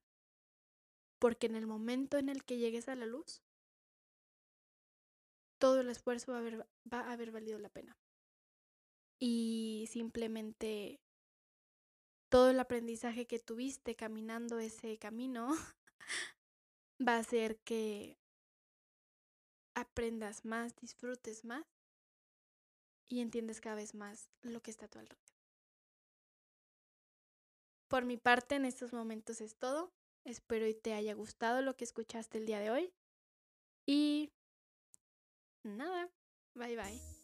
porque 1.18 1.48
en 1.48 1.56
el 1.56 1.66
momento 1.66 2.18
en 2.18 2.28
el 2.28 2.44
que 2.44 2.58
llegues 2.58 2.88
a 2.88 2.94
la 2.94 3.06
luz, 3.06 3.42
todo 5.58 5.80
el 5.80 5.90
esfuerzo 5.90 6.32
va 6.32 6.38
a 6.38 6.40
haber, 6.40 6.66
va 6.92 7.00
a 7.00 7.12
haber 7.12 7.30
valido 7.30 7.58
la 7.58 7.68
pena 7.68 7.96
y 9.18 9.88
simplemente 9.90 11.00
todo 12.28 12.50
el 12.50 12.60
aprendizaje 12.60 13.26
que 13.26 13.38
tuviste 13.38 13.96
caminando 13.96 14.58
ese 14.58 14.98
camino 14.98 15.48
va 17.06 17.16
a 17.16 17.20
hacer 17.20 17.58
que 17.58 18.18
aprendas 19.74 20.44
más, 20.44 20.76
disfrutes 20.76 21.44
más 21.44 21.64
y 23.08 23.20
entiendes 23.20 23.60
cada 23.60 23.76
vez 23.76 23.94
más 23.94 24.30
lo 24.42 24.60
que 24.60 24.70
está 24.70 24.86
a 24.86 24.88
tu 24.88 24.98
alrededor. 24.98 25.38
Por 27.88 28.04
mi 28.04 28.18
parte, 28.18 28.56
en 28.56 28.66
estos 28.66 28.92
momentos 28.92 29.40
es 29.40 29.56
todo. 29.56 29.90
Espero 30.24 30.66
y 30.66 30.74
te 30.74 30.92
haya 30.92 31.14
gustado 31.14 31.62
lo 31.62 31.74
que 31.74 31.84
escuchaste 31.84 32.36
el 32.36 32.44
día 32.44 32.60
de 32.60 32.70
hoy. 32.70 32.92
Y 33.86 34.30
nada, 35.64 36.10
bye 36.54 36.76
bye. 36.76 37.17